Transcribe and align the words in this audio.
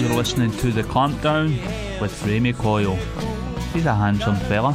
You're 0.00 0.16
listening 0.16 0.50
to 0.52 0.72
The 0.72 0.80
Clampdown 0.82 1.50
with 2.00 2.26
Remy 2.26 2.54
Coyle. 2.54 2.96
He's 3.74 3.84
a 3.84 3.94
handsome 3.94 4.36
fella. 4.36 4.74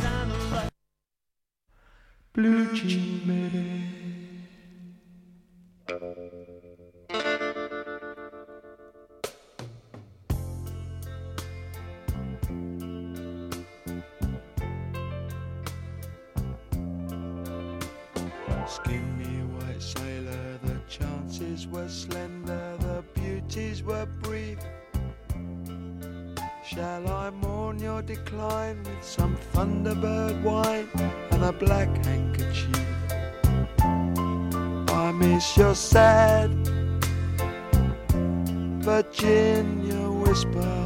Blue 2.32 2.72
Jean 2.76 3.95
decline 28.16 28.78
with 28.84 29.04
some 29.04 29.38
Thunderbird 29.54 30.42
wine 30.42 30.90
and 31.32 31.44
a 31.44 31.52
black 31.52 31.90
handkerchief. 32.06 32.80
I 34.90 35.12
miss 35.12 35.58
your 35.58 35.76
sad 35.76 36.50
Virginia 38.90 40.10
whisper. 40.24 40.78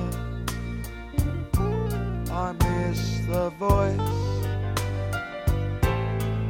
I 2.31 2.51
miss 2.63 3.01
the 3.27 3.49
voice 3.59 4.15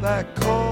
that 0.01 0.35
calls. 0.35 0.68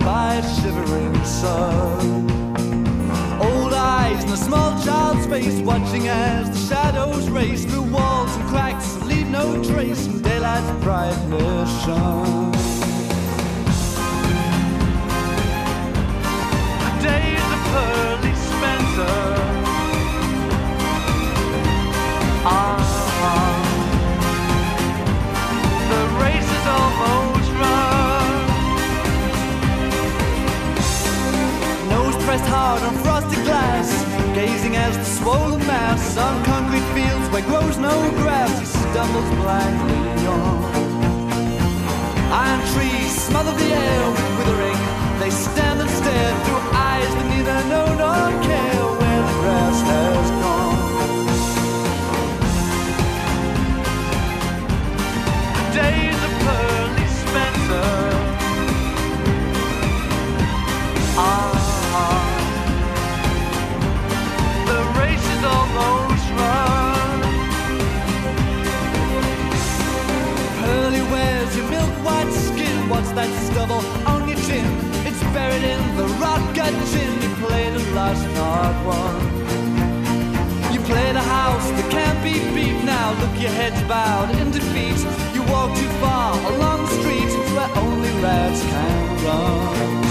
by 0.00 0.40
shivering 0.40 1.24
sun. 1.24 2.30
Old 3.40 3.72
eyes 3.72 4.24
in 4.24 4.30
a 4.30 4.36
small 4.36 4.82
child's 4.82 5.26
face, 5.26 5.60
watching 5.60 6.08
as 6.08 6.50
the 6.50 6.74
shadows 6.74 7.28
race 7.28 7.64
through 7.64 7.82
walls 7.82 8.34
and 8.36 8.48
cracks, 8.48 8.96
leave 9.04 9.28
no 9.28 9.62
trace 9.62 10.06
in 10.06 10.20
daylight's 10.22 10.84
brightness 10.84 11.84
shone. 11.84 12.29
out 32.70 32.82
on 32.82 32.94
frosted 33.02 33.42
glass, 33.44 33.88
gazing 34.32 34.76
as 34.76 34.96
the 34.96 35.04
swollen 35.04 35.58
mass 35.66 36.16
on 36.16 36.44
concrete 36.44 36.86
fields 36.94 37.26
where 37.32 37.42
grows 37.50 37.76
no 37.78 37.96
grass, 38.22 38.52
he 38.60 38.66
stumbles 38.66 39.30
blindly 39.40 40.26
on. 40.36 40.58
Iron 42.44 42.62
trees 42.72 43.12
smother 43.28 43.54
the 43.62 43.70
air 43.86 44.02
with 44.14 44.30
withering, 44.38 44.80
they 45.18 45.30
stand 45.30 45.80
and 45.80 45.90
stare 46.00 46.32
through 46.44 46.62
eyes 46.90 47.10
that 47.16 47.26
neither 47.32 47.58
know 47.72 47.88
nor 48.02 48.26
care 48.48 48.84
where 49.00 49.22
the 49.28 49.36
grass 49.42 49.78
has 49.90 50.30
gone. 50.42 50.59
that 73.20 73.52
stubble 73.52 73.84
on 74.08 74.26
your 74.28 74.38
chin. 74.48 74.64
It's 75.04 75.22
buried 75.36 75.64
in 75.74 75.80
the 75.96 76.06
rock 76.24 76.40
and 76.56 76.76
chin. 76.90 77.10
You 77.22 77.30
played 77.44 77.74
a 77.74 77.82
last 77.92 78.24
not 78.38 78.76
one. 78.86 79.20
You 80.72 80.80
played 80.80 81.16
a 81.16 81.26
house 81.38 81.68
that 81.76 81.88
can't 81.90 82.20
be 82.24 82.34
beat 82.54 82.78
now. 82.84 83.08
Look, 83.20 83.34
your 83.44 83.54
head's 83.60 83.82
bowed 83.82 84.30
in 84.40 84.50
defeat. 84.50 85.00
You 85.34 85.42
walk 85.52 85.70
too 85.76 85.92
far 86.02 86.32
along 86.52 86.78
the 86.86 86.92
street 87.00 87.32
where 87.54 87.70
only 87.84 88.12
rats 88.24 88.62
can 88.62 89.24
run. 89.24 90.09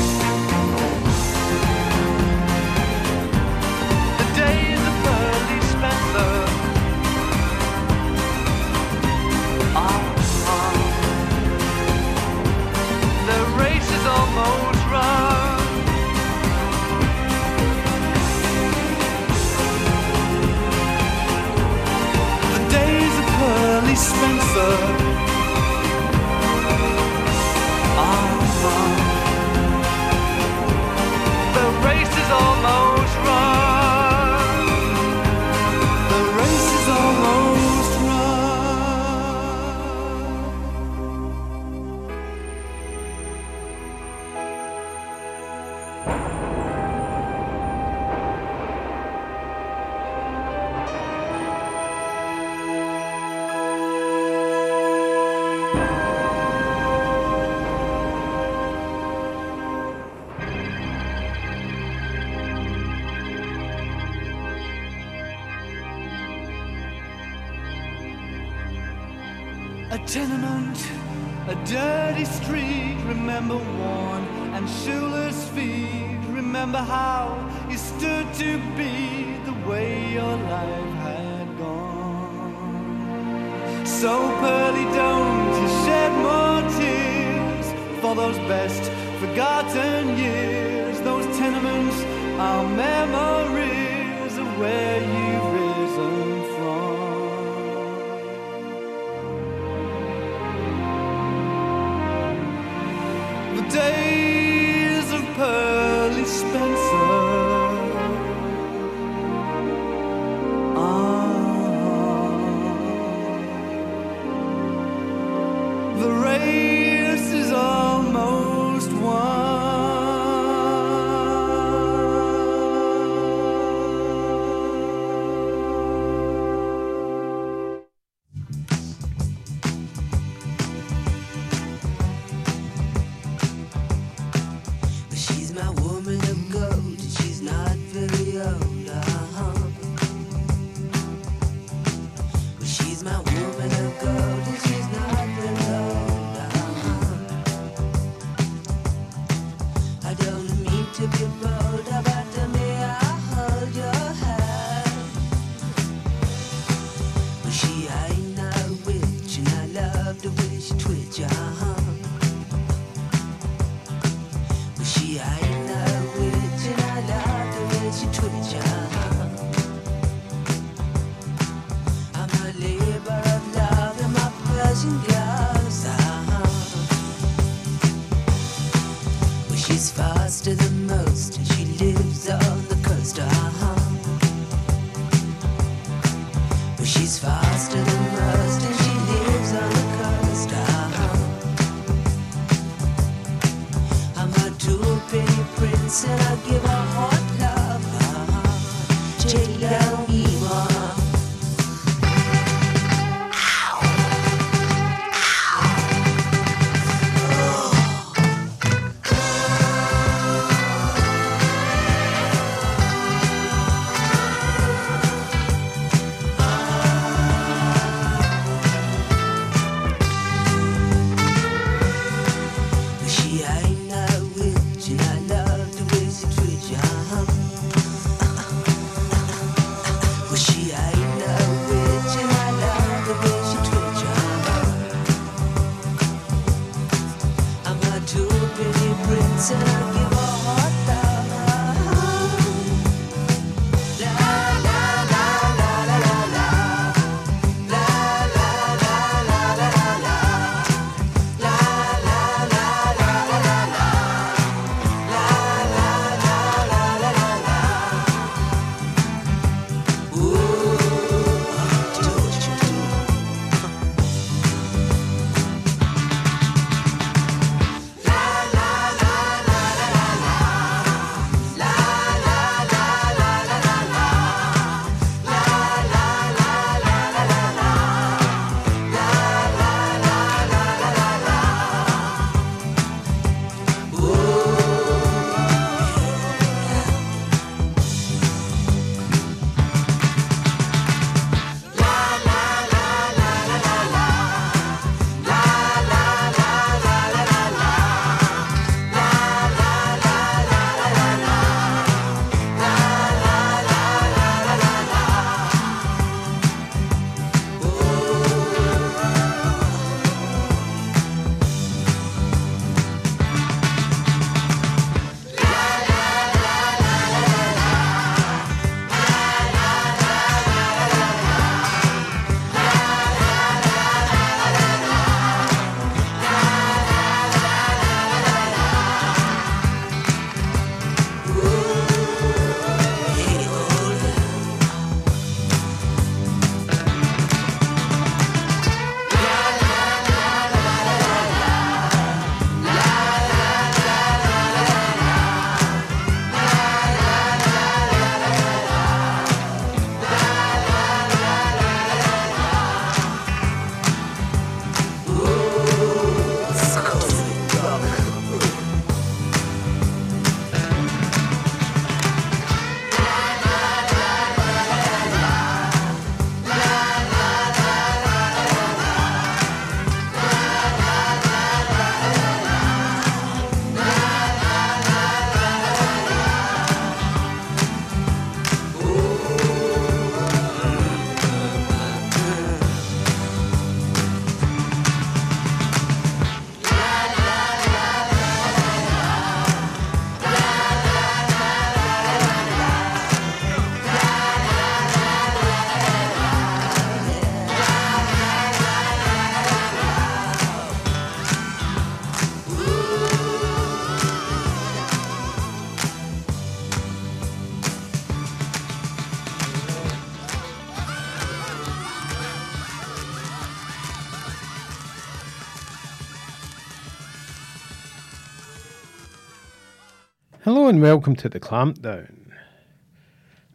And 420.80 420.86
welcome 420.86 421.18
to 421.18 421.28
the 421.28 421.42
Clampdown. 421.42 422.32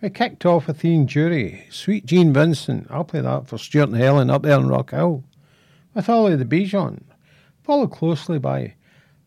We 0.03 0.11
kicked 0.11 0.45
off 0.45 0.67
with 0.67 0.85
Ian 0.85 1.07
Dury, 1.07 1.73
Sweet 1.73 2.05
Gene 2.05 2.35
Vincent. 2.35 2.87
I'll 2.91 3.05
play 3.05 3.23
that 3.23 3.47
for 3.49 3.57
Stuart 3.57 3.89
and 3.89 3.97
Helen 3.97 4.29
up 4.29 4.43
there 4.43 4.59
in 4.59 4.69
Rock 4.69 4.91
Hill. 4.91 5.25
With 5.95 6.11
Ollie 6.11 6.37
the 6.37 6.45
Bijon, 6.45 7.01
followed 7.63 7.93
closely 7.93 8.39
by 8.39 8.75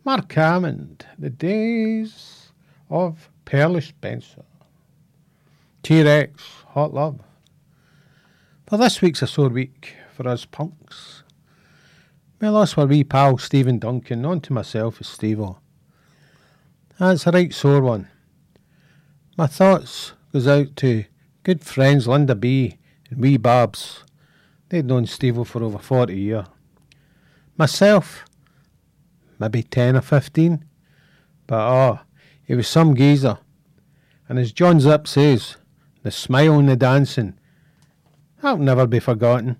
Marc 0.05 0.37
Almond, 0.37 1.07
The 1.17 1.31
Days 1.31 2.51
of 2.91 3.31
Pearly 3.45 3.81
Spencer. 3.81 4.45
T-Rex, 5.81 6.43
Hot 6.67 6.93
Love. 6.93 7.19
For 8.67 8.77
this 8.77 9.01
week's 9.01 9.23
a 9.23 9.27
sore 9.27 9.49
week 9.49 9.95
for 10.13 10.27
us 10.27 10.45
punks. 10.45 11.23
We 12.39 12.47
lost 12.49 12.77
our 12.77 12.85
wee 12.85 13.03
pal 13.03 13.39
Stephen 13.39 13.79
Duncan, 13.79 14.23
on 14.23 14.41
to 14.41 14.53
myself 14.53 15.01
as 15.01 15.07
Steve-O. 15.07 15.57
That's 16.99 17.27
a 17.27 17.31
right 17.31 17.53
sore 17.53 17.81
one. 17.81 18.07
My 19.37 19.45
thoughts 19.45 20.13
goes 20.33 20.47
out 20.47 20.75
to 20.77 21.05
good 21.43 21.63
friends 21.63 22.07
Linda 22.07 22.33
B 22.33 22.79
and 23.11 23.21
wee 23.21 23.37
Babs. 23.37 24.03
They'd 24.69 24.85
known 24.85 25.05
Steve 25.05 25.47
for 25.47 25.63
over 25.63 25.77
40 25.77 26.17
year. 26.17 26.47
Myself, 27.55 28.25
maybe 29.37 29.61
10 29.61 29.95
or 29.95 30.01
15. 30.01 30.65
But 31.45 31.59
oh, 31.59 31.99
he 32.43 32.55
was 32.55 32.67
some 32.67 32.95
geezer. 32.95 33.37
And 34.27 34.39
as 34.39 34.51
John 34.51 34.79
Zip 34.79 35.07
says, 35.07 35.55
the 36.01 36.09
smile 36.09 36.57
and 36.57 36.67
the 36.67 36.75
dancing, 36.75 37.37
that'll 38.41 38.57
never 38.57 38.87
be 38.87 38.99
forgotten. 38.99 39.57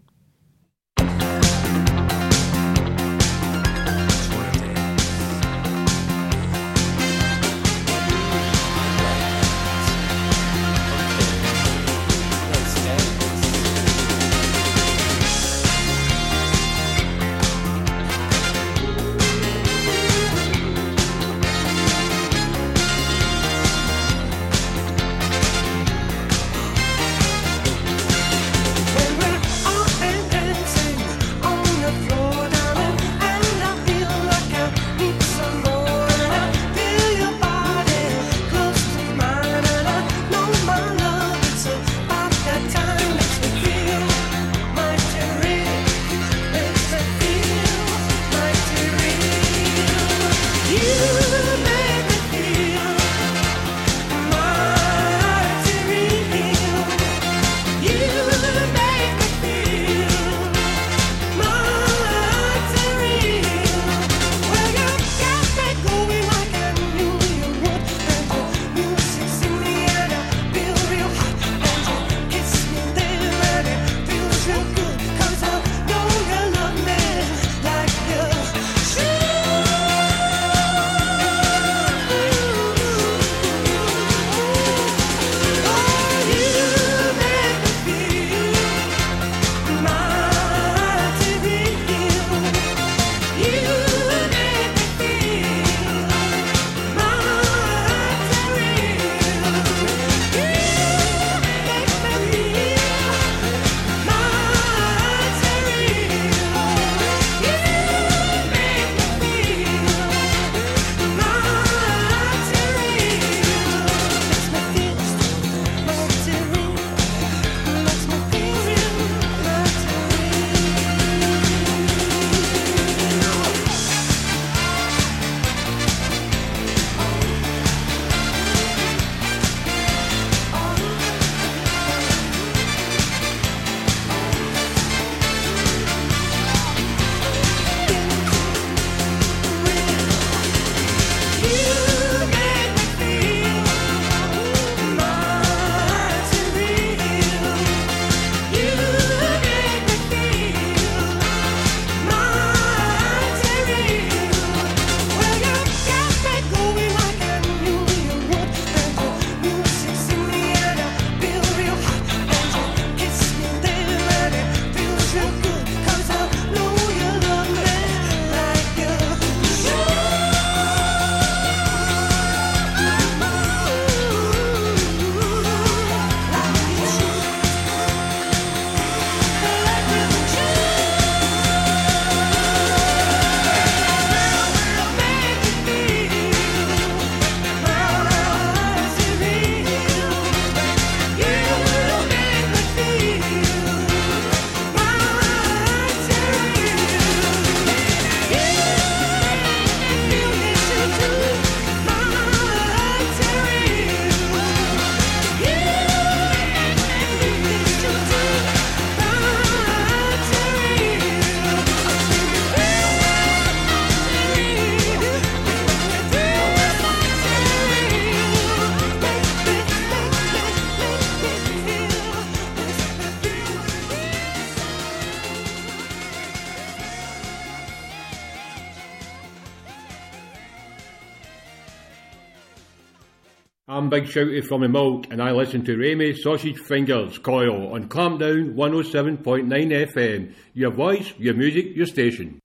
Big 233.97 234.05
Shouty 234.05 234.45
from 234.45 234.61
the 234.61 234.69
Milk, 234.69 235.07
and 235.09 235.19
I 235.19 235.31
listen 235.31 235.65
to 235.65 235.75
Ramy 235.75 236.13
Sausage 236.13 236.59
Fingers 236.59 237.17
Coil 237.17 237.73
on 237.73 237.89
Clampdown 237.89 238.53
107.9 238.53 239.47
FM. 239.47 240.35
Your 240.53 240.69
voice, 240.69 241.11
your 241.17 241.33
music, 241.33 241.75
your 241.75 241.87
station. 241.87 242.39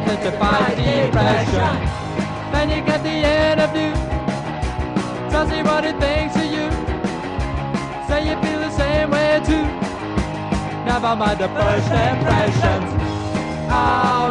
And 0.00 0.22
to 0.22 0.30
fight 0.38 0.76
depression. 0.76 1.74
You 2.70 2.84
get 2.84 3.02
the 3.02 3.16
interview. 3.50 3.92
What 5.64 5.84
he 5.84 5.92
thinks 5.92 6.36
of 6.36 6.44
you. 6.44 6.70
Say 8.06 8.28
you 8.28 8.36
feel 8.42 8.60
the 8.60 8.70
same 8.70 9.10
way 9.10 9.40
too. 9.44 9.66
Never 10.84 11.16
mind 11.16 11.40
the 11.40 11.48
first 11.48 11.90
impressions. 11.90 12.90
Oh 13.70 14.27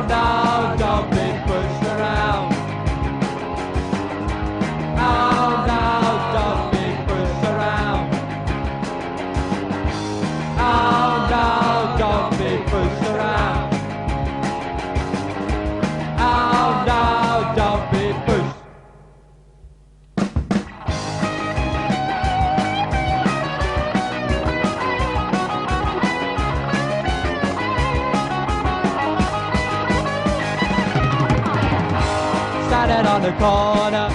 corner, 33.39 34.09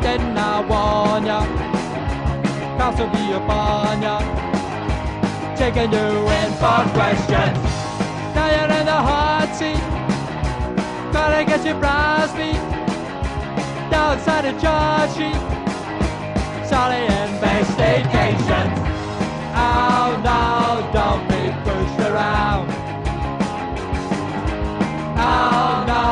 didn't 0.00 0.38
I 0.38 0.64
warn 0.68 1.26
ya? 1.26 1.40
Will 2.98 3.08
be 3.10 3.32
upon 3.32 4.02
ya, 4.02 4.18
taking 5.56 5.92
you 5.92 6.08
in 6.38 6.50
for 6.60 6.82
questions. 6.92 7.58
Now 8.34 8.48
you're 8.54 8.72
in 8.78 8.84
the 8.84 9.00
hot 9.08 9.48
seat, 9.54 9.80
gotta 11.12 11.44
get 11.44 11.64
your 11.64 11.78
brows 11.78 12.32
beat. 12.32 12.60
Outside 13.92 14.44
the 14.44 14.52
charge 14.60 15.12
sheet, 15.12 15.40
sorry 16.66 17.04
investigations. 17.04 18.74
Oh 19.54 20.18
no, 20.24 20.90
don't 20.92 21.22
be 21.28 21.42
pushed 21.64 22.00
around. 22.10 22.66
Oh 25.16 25.84
no, 25.86 26.02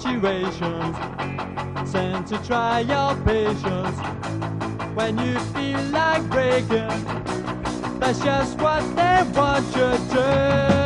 situations 0.00 0.96
sent 1.90 2.26
to 2.26 2.38
try 2.46 2.80
your 2.80 3.14
patience 3.26 3.98
when 4.94 5.18
you 5.18 5.38
feel 5.52 5.82
like 5.90 6.22
breaking. 6.30 6.88
That's 7.98 8.18
just 8.20 8.58
what 8.58 8.80
they 8.96 9.22
want 9.34 9.66
you 9.76 9.90
to 9.90 10.74
do. 10.74 10.79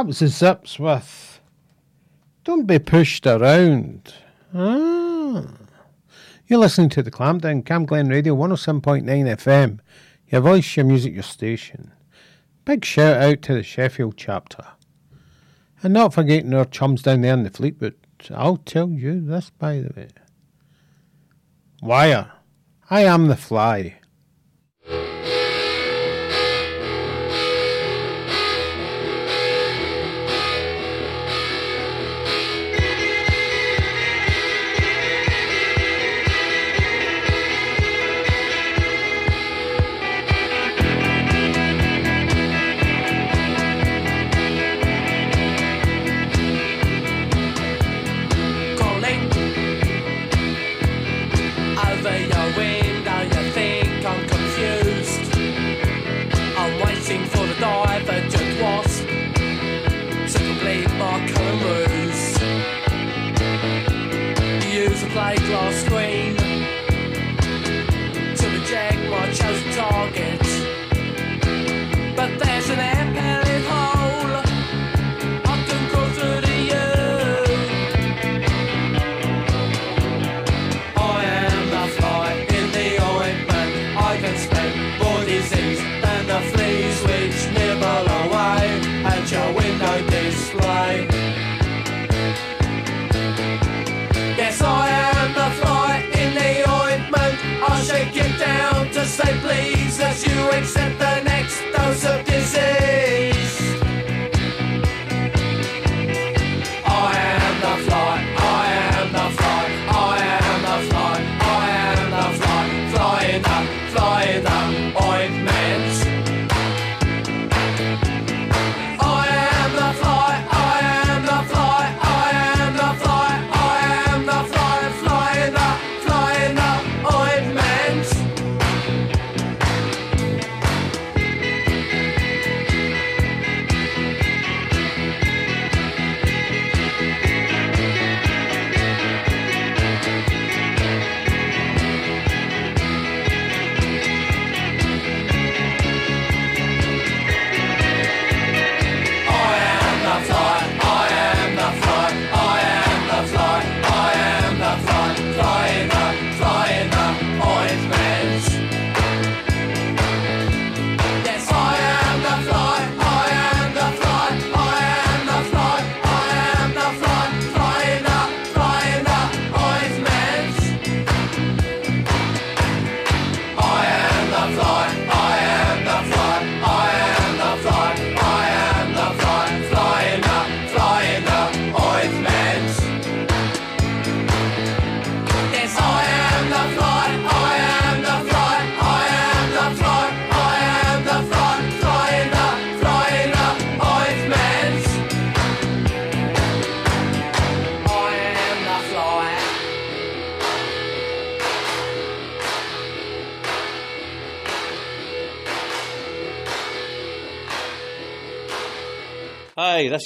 That 0.00 0.06
was 0.06 0.20
the 0.20 0.28
Zips 0.28 0.78
with 0.78 1.42
Don't 2.44 2.66
Be 2.66 2.78
Pushed 2.78 3.26
Around. 3.26 4.14
Ah. 4.54 5.44
You're 6.46 6.58
listening 6.58 6.88
to 6.88 7.02
the 7.02 7.10
Clampdown, 7.10 7.64
Camglen 7.64 8.08
Radio 8.08 8.34
107.9 8.34 9.04
FM. 9.04 9.80
Your 10.28 10.40
voice, 10.40 10.74
your 10.74 10.86
music, 10.86 11.12
your 11.12 11.22
station. 11.22 11.92
Big 12.64 12.82
shout 12.82 13.20
out 13.20 13.42
to 13.42 13.52
the 13.52 13.62
Sheffield 13.62 14.16
chapter. 14.16 14.64
And 15.82 15.92
not 15.92 16.14
forgetting 16.14 16.54
our 16.54 16.64
chums 16.64 17.02
down 17.02 17.20
there 17.20 17.34
in 17.34 17.42
the 17.42 17.50
Fleetwood. 17.50 17.96
I'll 18.30 18.56
tell 18.56 18.88
you 18.88 19.20
this, 19.20 19.50
by 19.50 19.80
the 19.80 19.92
way. 19.94 20.08
Wire. 21.82 22.32
I 22.88 23.02
am 23.02 23.26
the 23.26 23.36
fly. 23.36 23.99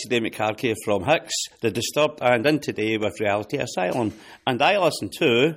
Is 0.04 0.30
Carkey 0.32 0.74
from 0.84 1.04
Hicks, 1.04 1.32
The 1.60 1.70
Disturbed, 1.70 2.18
and 2.20 2.44
in 2.46 2.58
today 2.58 2.98
with 2.98 3.18
Reality 3.20 3.56
Asylum. 3.56 4.12
And 4.46 4.60
I 4.60 4.76
listen 4.78 5.08
to 5.18 5.54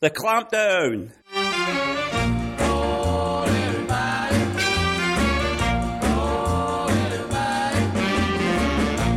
The 0.00 0.10
Clampdown. 0.10 1.12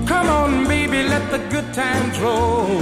Come 0.06 0.30
on, 0.30 0.68
baby, 0.68 1.04
let 1.04 1.32
the 1.32 1.40
good 1.50 1.74
times 1.74 2.20
roll. 2.20 2.80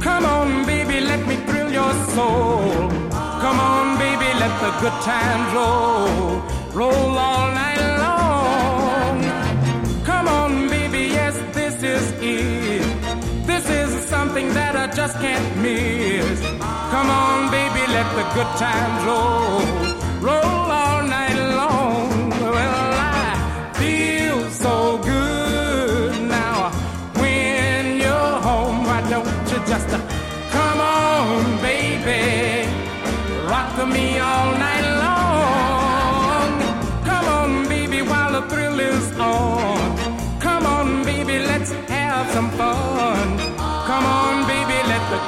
Come 0.00 0.26
on, 0.26 0.66
baby, 0.66 1.00
let 1.00 1.26
me 1.26 1.36
thrill 1.46 1.72
your 1.72 1.92
soul. 2.10 2.90
Come 3.10 3.58
on, 3.58 3.98
baby, 3.98 4.38
let 4.38 4.60
the 4.60 4.70
good 4.82 5.02
times 5.02 5.54
roll. 5.54 6.42
Roll 6.74 7.18
all 7.18 7.52
night 7.54 7.71
just 15.06 15.18
can't 15.18 15.56
miss. 15.60 16.40
Come 16.92 17.10
on, 17.10 17.50
baby, 17.50 17.82
let 17.92 18.08
the 18.14 18.22
good 18.36 18.52
times 18.56 19.02
roll. 19.04 19.58
Roll 20.20 20.61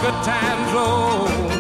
good 0.04 0.22
times 0.22 0.72
roll. 0.74 1.24
Roll 1.24 1.53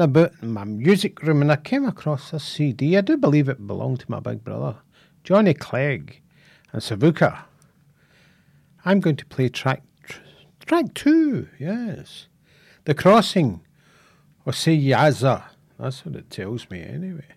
About 0.00 0.32
in 0.42 0.50
my 0.52 0.64
music 0.64 1.22
room 1.22 1.40
and 1.40 1.52
I 1.52 1.56
came 1.56 1.84
across 1.84 2.32
this 2.32 2.42
CD. 2.42 2.96
I 2.96 3.00
do 3.00 3.16
believe 3.16 3.48
it 3.48 3.64
belonged 3.64 4.00
to 4.00 4.10
my 4.10 4.18
big 4.18 4.42
brother, 4.42 4.76
Johnny 5.22 5.54
Clegg 5.54 6.20
and 6.72 6.82
Savuka. 6.82 7.44
I'm 8.84 8.98
going 8.98 9.14
to 9.16 9.26
play 9.26 9.48
track 9.48 9.82
track 10.66 10.94
two, 10.94 11.48
yes. 11.60 12.26
The 12.86 12.94
Crossing, 12.94 13.60
or 14.44 14.52
say 14.52 14.76
Yaza. 14.76 15.44
That's 15.78 16.04
what 16.04 16.16
it 16.16 16.28
tells 16.28 16.68
me 16.70 16.82
anyway. 16.82 17.28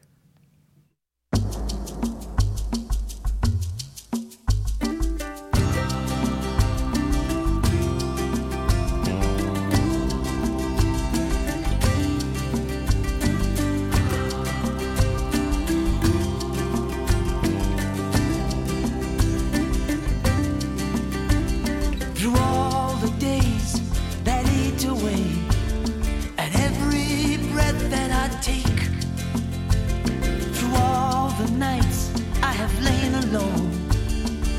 Alone 33.29 33.71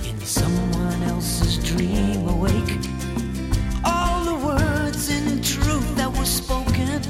in 0.05 0.21
someone 0.21 1.03
else's 1.05 1.57
dream 1.59 2.29
awake, 2.29 2.73
all 3.85 4.25
the 4.25 4.47
words 4.47 5.09
in 5.11 5.41
truth 5.43 5.97
that 5.97 6.11
were 6.17 6.27
spoken 6.27 7.01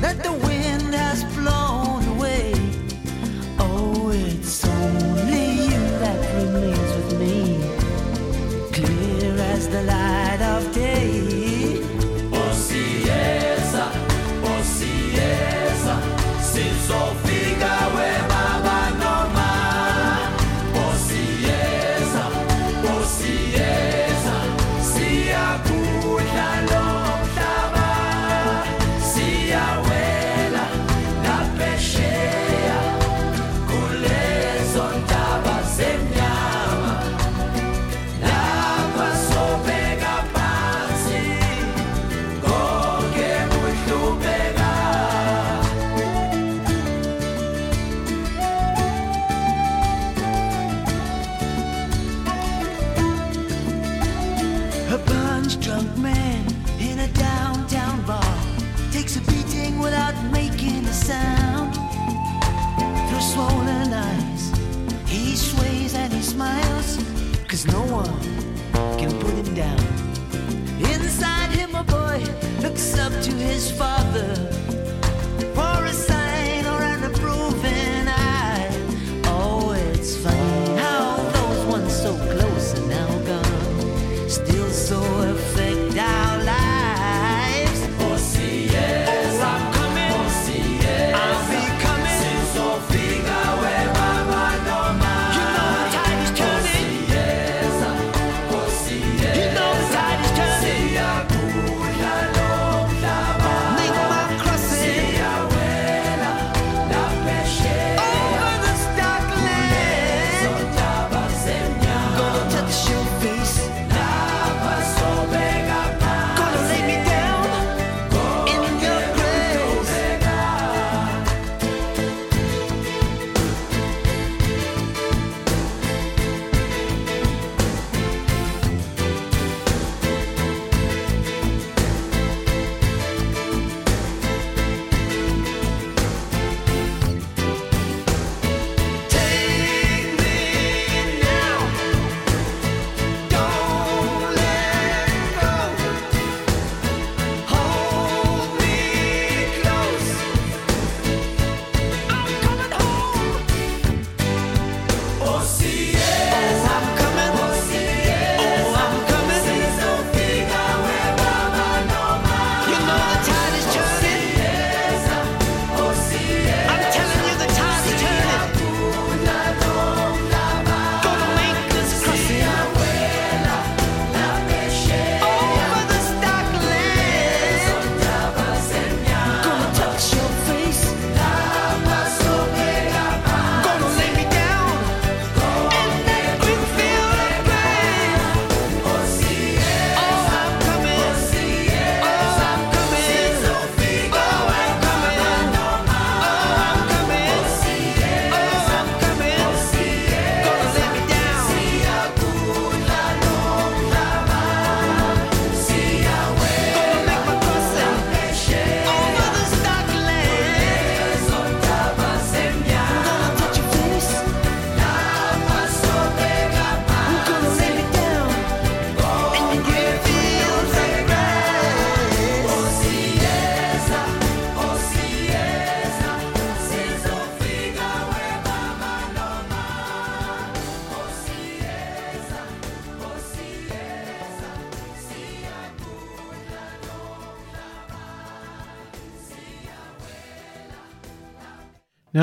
that 0.00 0.22
the 0.22 0.43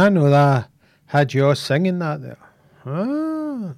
I 0.02 0.10
know 0.10 0.32
that 0.32 0.68
had 1.06 1.32
you 1.32 1.46
all 1.46 1.54
singing 1.54 2.00
that 2.00 2.24
there. 2.24 2.38
Ah. 2.88 3.76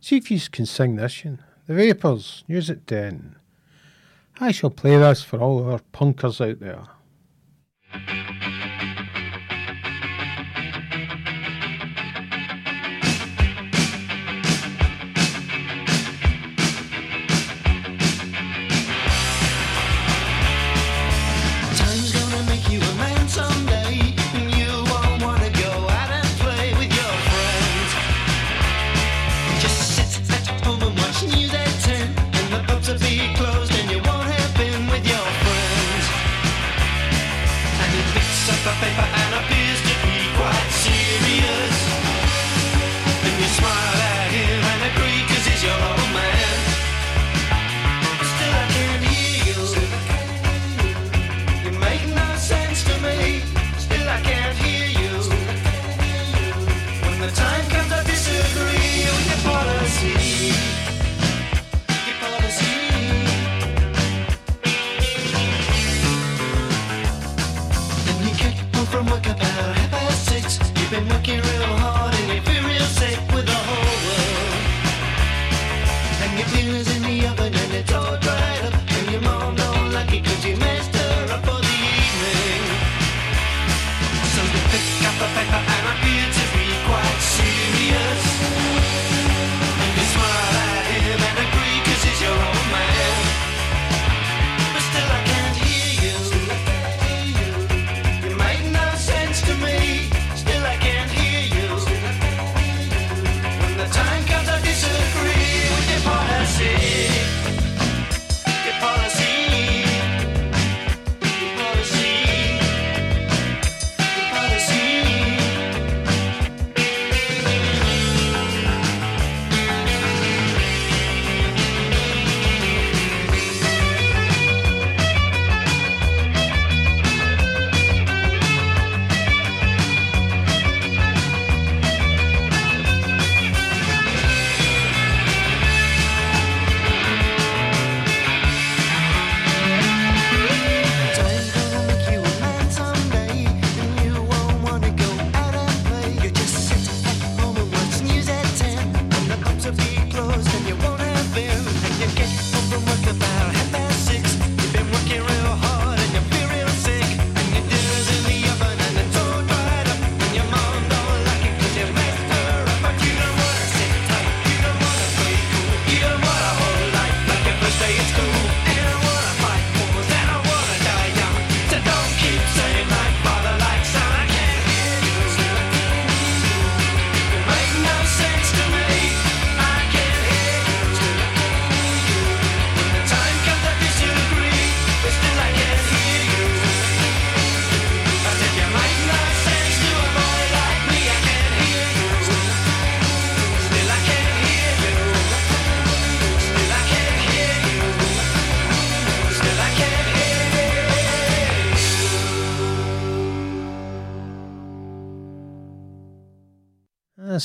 See 0.00 0.16
if 0.16 0.32
you 0.32 0.40
can 0.50 0.66
sing 0.66 0.96
this 0.96 1.24
one. 1.24 1.38
The 1.68 1.74
Vapors, 1.74 2.42
News 2.48 2.68
at 2.68 2.88
10. 2.88 3.36
I 4.40 4.50
shall 4.50 4.70
play 4.70 4.96
this 4.96 5.22
for 5.22 5.38
all 5.38 5.70
our 5.70 5.78
punkers 5.92 6.44
out 6.44 6.58
there. 6.58 6.88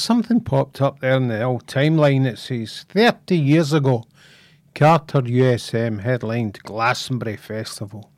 something 0.07 0.39
popped 0.39 0.81
up 0.81 1.01
there 1.01 1.17
in 1.17 1.27
the 1.27 1.43
old 1.43 1.67
timeline 1.67 2.23
that 2.23 2.39
says 2.39 2.85
30 2.87 3.37
years 3.37 3.73
ago, 3.73 4.05
Carter 4.73 5.21
USM 5.21 5.99
headlined 5.99 6.59
Glastonbury 6.63 7.35
Festival. 7.35 8.09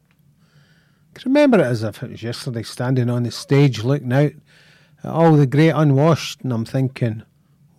I 1.17 1.21
remember 1.25 1.57
it 1.57 1.65
as 1.65 1.81
if 1.81 2.03
it 2.03 2.11
was 2.11 2.21
yesterday, 2.21 2.61
standing 2.61 3.09
on 3.09 3.23
the 3.23 3.31
stage 3.31 3.83
looking 3.83 4.13
out 4.13 4.33
at 5.03 5.09
all 5.09 5.35
the 5.35 5.47
great 5.47 5.71
unwashed, 5.71 6.41
and 6.41 6.53
I'm 6.53 6.63
thinking, 6.63 7.23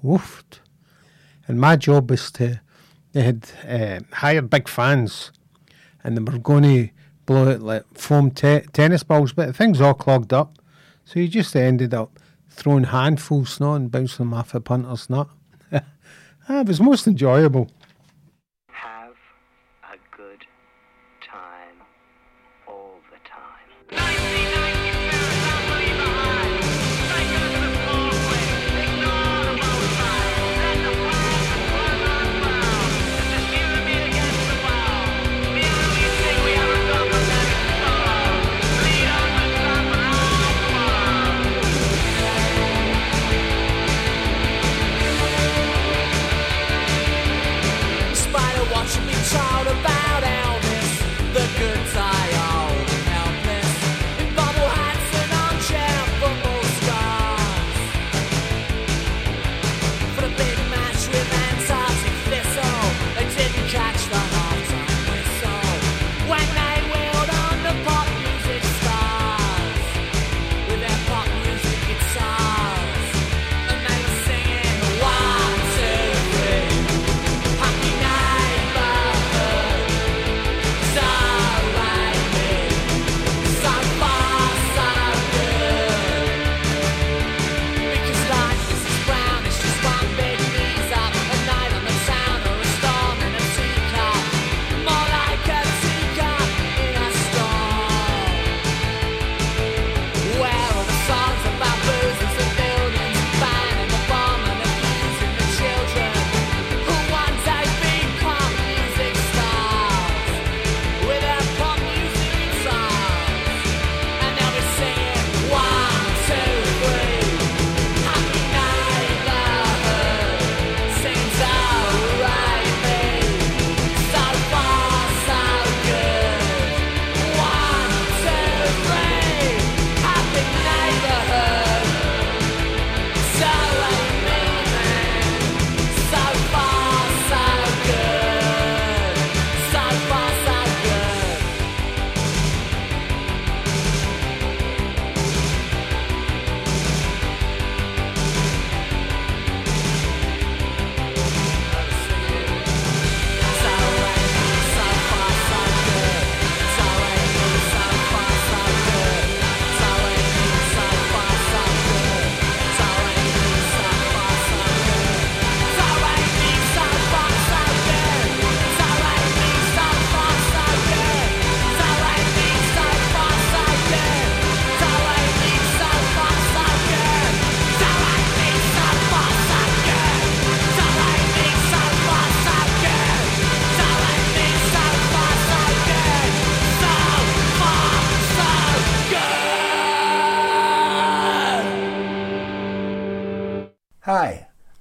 woofed. 0.04 0.58
And 1.46 1.60
my 1.60 1.76
job 1.76 2.10
was 2.10 2.32
to, 2.32 2.60
they 3.12 3.22
had 3.22 3.48
uh, 3.64 4.00
hired 4.12 4.50
big 4.50 4.68
fans, 4.68 5.30
and 6.02 6.16
they 6.16 6.32
were 6.32 6.38
going 6.40 6.64
to 6.64 6.88
blow 7.26 7.52
out 7.52 7.60
like 7.60 7.84
foam 7.96 8.32
te- 8.32 8.66
tennis 8.72 9.04
balls, 9.04 9.32
but 9.32 9.46
the 9.46 9.52
thing's 9.52 9.80
all 9.80 9.94
clogged 9.94 10.32
up. 10.32 10.58
So 11.04 11.20
you 11.20 11.28
just 11.28 11.54
ended 11.54 11.94
up 11.94 12.19
throwing 12.50 12.84
handfuls, 12.84 13.60
not 13.60 13.76
and 13.76 13.90
bouncing 13.90 14.26
them 14.26 14.34
off 14.34 14.54
a 14.54 14.60
punter's 14.60 15.08
nut. 15.10 15.28
ah, 15.72 16.60
it 16.60 16.66
was 16.66 16.80
most 16.80 17.06
enjoyable. 17.06 17.70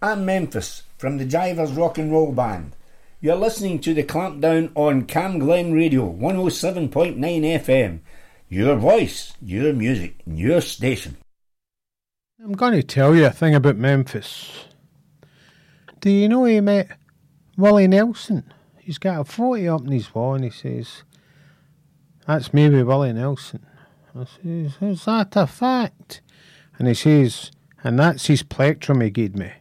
I'm 0.10 0.26
Memphis 0.26 0.82
from 0.98 1.20
the 1.20 1.26
Jivers 1.26 1.78
Rock 1.78 2.00
and 2.00 2.12
Roll 2.12 2.32
Band. 2.32 2.76
You're 3.22 3.36
listening 3.36 3.78
to 3.82 3.94
the 3.94 4.02
Clampdown 4.02 4.72
on 4.74 5.06
Camglen 5.06 5.72
Radio 5.72 6.12
107.9 6.12 7.20
FM. 7.20 8.00
Your 8.48 8.76
voice, 8.76 9.34
your 9.40 9.72
music, 9.72 10.16
your 10.26 10.62
station. 10.62 11.18
I'm 12.44 12.54
going 12.54 12.74
to 12.74 12.82
tell 12.82 13.16
you 13.16 13.28
a 13.28 13.30
thing 13.30 13.54
about 13.54 13.76
Memphis. 13.76 14.66
Do 16.00 16.10
you 16.10 16.28
know 16.28 16.46
he 16.46 16.60
met 16.60 16.88
Willie 17.56 17.88
Nelson? 17.88 18.52
He's 18.80 18.98
got 18.98 19.22
a 19.22 19.24
photo 19.24 19.76
up 19.76 19.82
in 19.82 19.92
his 19.92 20.16
wall 20.16 20.34
and 20.34 20.44
he 20.44 20.50
says, 20.50 21.04
That's 22.26 22.52
maybe 22.52 22.82
Willie 22.82 23.14
Nelson. 23.14 23.64
I 24.16 24.24
says, 24.24 24.76
Is 24.82 25.06
that 25.06 25.36
a 25.36 25.46
fact? 25.46 26.22
And 26.80 26.88
he 26.88 26.96
says, 26.96 27.52
And 27.84 28.00
that's 28.00 28.26
his 28.26 28.42
plectrum 28.42 29.02
he 29.02 29.12
gave 29.12 29.36
me. 29.36 29.52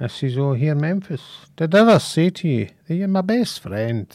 I 0.00 0.06
says, 0.06 0.38
Oh, 0.38 0.52
here, 0.52 0.74
Memphis, 0.74 1.22
did 1.56 1.74
I 1.74 1.80
ever 1.80 1.98
say 1.98 2.30
to 2.30 2.48
you 2.48 2.68
that 2.86 2.94
you're 2.94 3.08
my 3.08 3.20
best 3.20 3.60
friend? 3.60 4.06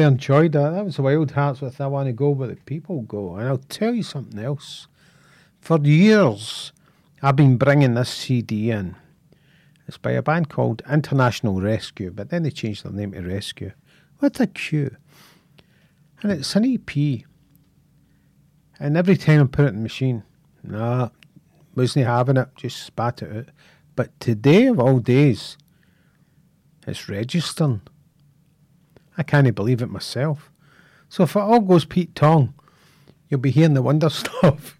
I 0.00 0.06
enjoyed 0.06 0.52
that. 0.52 0.70
That 0.70 0.84
was 0.84 0.96
Wildhearts 0.96 1.60
with 1.60 1.80
I 1.80 1.86
Want 1.86 2.08
to 2.08 2.12
Go 2.12 2.30
Where 2.30 2.48
the 2.48 2.56
People 2.56 3.02
Go. 3.02 3.36
And 3.36 3.48
I'll 3.48 3.58
tell 3.58 3.94
you 3.94 4.02
something 4.02 4.38
else. 4.38 4.86
For 5.60 5.78
years, 5.80 6.72
I've 7.22 7.36
been 7.36 7.56
bringing 7.56 7.94
this 7.94 8.10
CD 8.10 8.70
in. 8.70 8.96
It's 9.86 9.98
by 9.98 10.12
a 10.12 10.22
band 10.22 10.50
called 10.50 10.82
International 10.90 11.60
Rescue, 11.60 12.10
but 12.10 12.28
then 12.30 12.42
they 12.42 12.50
changed 12.50 12.84
their 12.84 12.92
name 12.92 13.12
to 13.12 13.22
Rescue. 13.22 13.72
What 14.18 14.38
a 14.40 14.46
Q. 14.46 14.94
And 16.22 16.32
it's 16.32 16.54
an 16.54 16.64
EP. 16.64 17.24
And 18.78 18.96
every 18.96 19.16
time 19.16 19.42
I 19.42 19.46
put 19.46 19.64
it 19.64 19.68
in 19.68 19.76
the 19.76 19.82
machine, 19.82 20.22
nah, 20.62 21.08
wasn't 21.74 22.06
having 22.06 22.36
it, 22.36 22.48
just 22.56 22.84
spat 22.84 23.22
it 23.22 23.36
out. 23.36 23.54
But 23.96 24.18
today 24.20 24.66
of 24.66 24.78
all 24.78 24.98
days, 24.98 25.56
it's 26.86 27.08
registering. 27.08 27.80
I 29.18 29.24
can't 29.24 29.52
believe 29.54 29.82
it 29.82 29.90
myself. 29.90 30.50
So 31.08 31.24
if 31.24 31.34
it 31.34 31.40
all 31.40 31.60
goes 31.60 31.84
Pete 31.84 32.14
Tong, 32.14 32.54
you'll 33.28 33.40
be 33.40 33.50
hearing 33.50 33.74
the 33.74 33.82
wonder 33.82 34.08
stuff. 34.10 34.78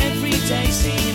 Every 0.00 0.30
day 0.48 0.66
seems 0.70 1.11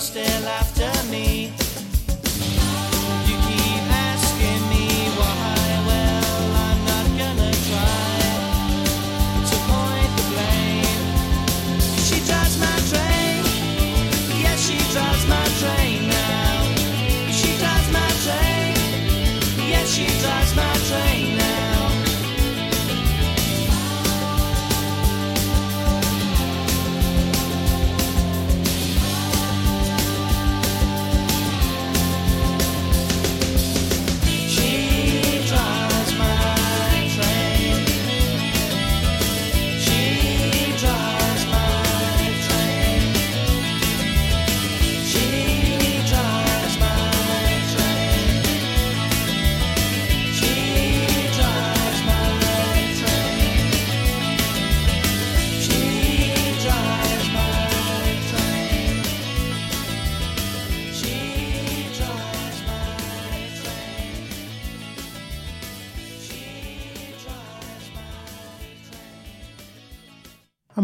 still 0.00 0.46
after 0.46 0.97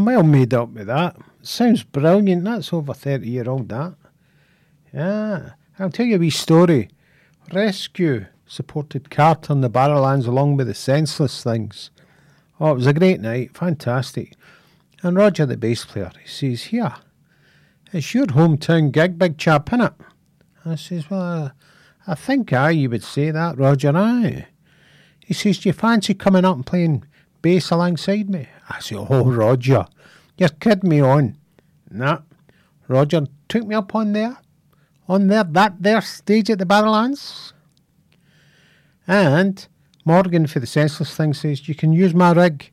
well 0.05 0.23
made 0.23 0.55
up 0.55 0.71
with 0.71 0.87
that. 0.87 1.17
Sounds 1.43 1.83
brilliant. 1.83 2.45
That's 2.45 2.73
over 2.73 2.95
30 2.95 3.29
year 3.29 3.49
old, 3.49 3.69
that. 3.69 3.95
Yeah. 4.93 5.51
I'll 5.79 5.91
tell 5.91 6.07
you 6.07 6.17
a 6.17 6.19
wee 6.19 6.31
story. 6.31 6.89
Rescue 7.53 8.27
supported 8.47 9.11
Carter 9.11 9.53
and 9.53 9.63
the 9.63 9.71
Barrowlands 9.71 10.27
along 10.27 10.57
with 10.57 10.67
the 10.67 10.75
Senseless 10.75 11.43
Things. 11.43 11.91
Oh, 12.61 12.71
it 12.71 12.77
was 12.77 12.87
a 12.87 12.93
great 12.93 13.21
night. 13.21 13.57
Fantastic. 13.57 14.35
And 15.03 15.17
Roger, 15.17 15.45
the 15.45 15.57
bass 15.57 15.85
player, 15.85 16.13
he 16.23 16.29
says, 16.29 16.65
Here, 16.65 16.95
it's 17.93 18.15
your 18.15 18.27
hometown 18.27 18.93
gig, 18.93 19.19
big 19.19 19.37
chap, 19.37 19.67
innit? 19.67 19.95
I 20.65 20.77
says, 20.77 21.11
Well, 21.11 21.53
I 22.07 22.15
think 22.15 22.53
I, 22.53 22.71
you 22.71 22.89
would 22.91 23.03
say 23.03 23.31
that, 23.31 23.59
Roger, 23.59 23.93
aye. 23.95 24.47
He 25.21 25.35
says, 25.35 25.59
Do 25.59 25.69
you 25.69 25.73
fancy 25.73 26.15
coming 26.15 26.45
up 26.45 26.57
and 26.57 26.67
playing 26.67 27.05
bass 27.45 27.71
alongside 27.71 28.31
me? 28.31 28.49
I 28.71 28.81
say, 28.81 28.97
Oh, 28.97 29.31
Roger, 29.31 29.85
you're 30.39 30.49
kidding 30.49 30.89
me 30.89 31.01
on. 31.01 31.37
Nah. 31.91 32.21
Roger 32.89 33.27
took 33.49 33.67
me 33.67 33.75
up 33.75 33.95
on 33.95 34.15
there, 34.15 34.39
on 35.07 35.29
there, 35.29 35.45
that 35.45 35.75
there 35.79 36.01
stage 36.01 36.49
at 36.49 36.59
the 36.59 36.65
Barrowlands. 36.65 37.53
And 39.07 39.67
Morgan 40.07 40.47
for 40.47 40.61
the 40.61 40.67
senseless 40.67 41.15
thing 41.15 41.35
says, 41.35 41.69
You 41.69 41.75
can 41.75 41.93
use 41.93 42.15
my 42.15 42.33
rig. 42.33 42.73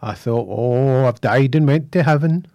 I 0.00 0.14
thought, 0.14 0.46
Oh, 0.48 1.04
I've 1.06 1.20
died 1.20 1.54
and 1.54 1.66
went 1.66 1.92
to 1.92 2.02
heaven. 2.02 2.46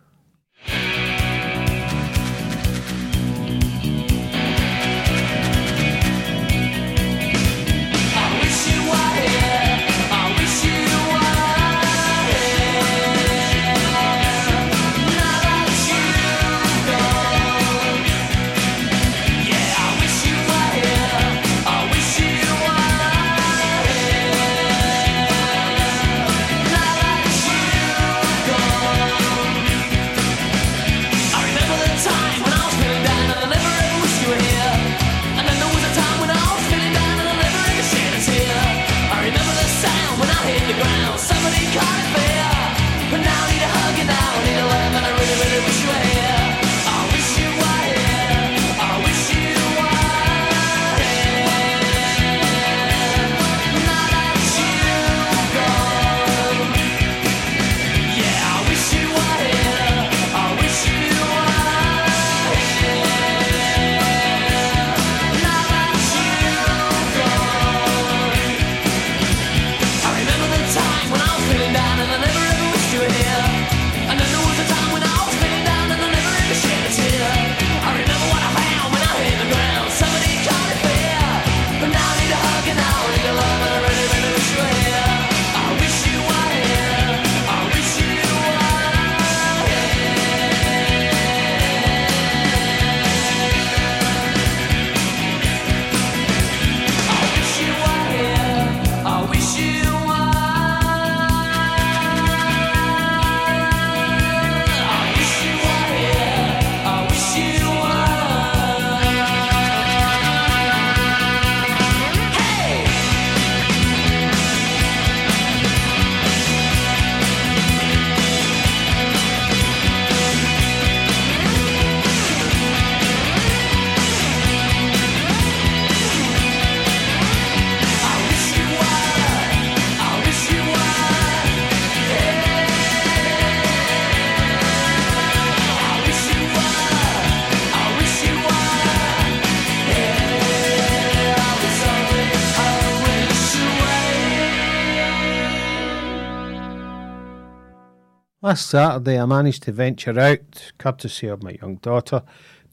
Last 148.54 148.70
Saturday, 148.70 149.20
I 149.20 149.26
managed 149.26 149.64
to 149.64 149.72
venture 149.72 150.20
out, 150.20 150.74
courtesy 150.78 151.26
of 151.26 151.42
my 151.42 151.58
young 151.60 151.78
daughter, 151.78 152.22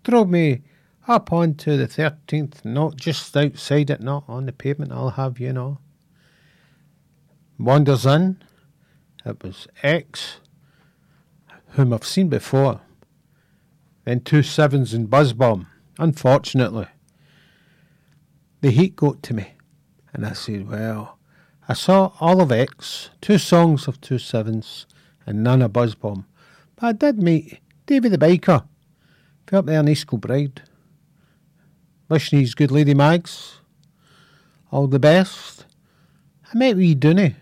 drove 0.04 0.28
me 0.28 0.60
up 1.08 1.32
onto 1.32 1.78
the 1.78 1.86
13th, 1.86 2.66
not 2.66 2.96
just 2.96 3.34
outside 3.34 3.88
it, 3.88 4.02
not 4.02 4.24
on 4.28 4.44
the 4.44 4.52
pavement, 4.52 4.92
I'll 4.92 5.08
have 5.08 5.40
you 5.40 5.54
know. 5.54 5.78
Wanders 7.58 8.04
in, 8.04 8.42
it 9.24 9.42
was 9.42 9.68
X, 9.82 10.40
whom 11.68 11.94
I've 11.94 12.04
seen 12.04 12.28
before, 12.28 12.82
then 14.04 14.20
two 14.20 14.42
sevens 14.42 14.92
and 14.92 15.08
Buzz 15.08 15.32
Bomb, 15.32 15.66
unfortunately. 15.98 16.88
The 18.60 18.70
heat 18.70 18.96
got 18.96 19.22
to 19.22 19.32
me, 19.32 19.54
and 20.12 20.26
I 20.26 20.34
said, 20.34 20.68
well, 20.68 21.18
I 21.66 21.72
saw 21.72 22.12
all 22.20 22.42
of 22.42 22.52
X, 22.52 23.08
two 23.22 23.38
songs 23.38 23.88
of 23.88 23.98
two 24.02 24.18
sevens, 24.18 24.84
and 25.30 25.44
none 25.44 25.62
of 25.62 25.72
Buzz 25.72 25.94
Bomb. 25.94 26.26
But 26.76 26.86
I 26.86 26.92
did 26.92 27.22
meet 27.22 27.60
Davy 27.86 28.08
the 28.08 28.18
Biker, 28.18 28.64
from 29.46 29.58
up 29.58 29.66
there 29.66 29.78
in 29.78 29.88
East 29.88 30.08
Kilbride. 30.08 30.62
Wishing 32.08 32.40
he's 32.40 32.54
good 32.54 32.72
lady 32.72 32.94
mags. 32.94 33.60
All 34.72 34.88
the 34.88 34.98
best. 34.98 35.66
I 36.52 36.58
met 36.58 36.76
wee 36.76 36.96
Dooney. 36.96 37.36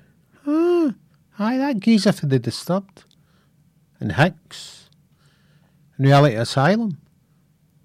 Ah, 0.47 0.93
aye, 1.39 1.57
that 1.57 1.81
geezer 1.81 2.13
for 2.13 2.27
the 2.27 2.39
Disturbed. 2.39 3.05
And 3.99 4.13
Hicks. 4.13 4.91
And 5.97 6.07
Reality 6.07 6.37
Asylum. 6.37 6.99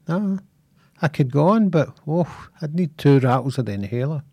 Ah, 0.10 0.39
I 1.01 1.08
could 1.08 1.32
go 1.32 1.47
on, 1.47 1.70
but 1.70 1.97
oh, 2.06 2.49
I'd 2.62 2.76
need 2.76 2.97
two 2.97 3.20
rattles 3.20 3.58
of 3.58 3.68
the 3.68 3.72
inhaler. 3.72 4.24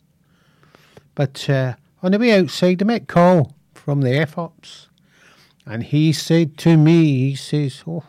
But 1.15 1.49
uh, 1.49 1.75
on 2.03 2.11
the 2.11 2.19
way 2.19 2.39
outside, 2.39 2.83
I 2.83 2.85
met 2.85 3.07
Call 3.07 3.55
from 3.73 4.01
the 4.01 4.17
F-Ups. 4.17 4.90
And 5.67 5.83
he 5.83 6.13
said 6.13 6.57
to 6.59 6.77
me, 6.77 7.31
he 7.31 7.35
says, 7.35 7.85
oh, 7.87 8.05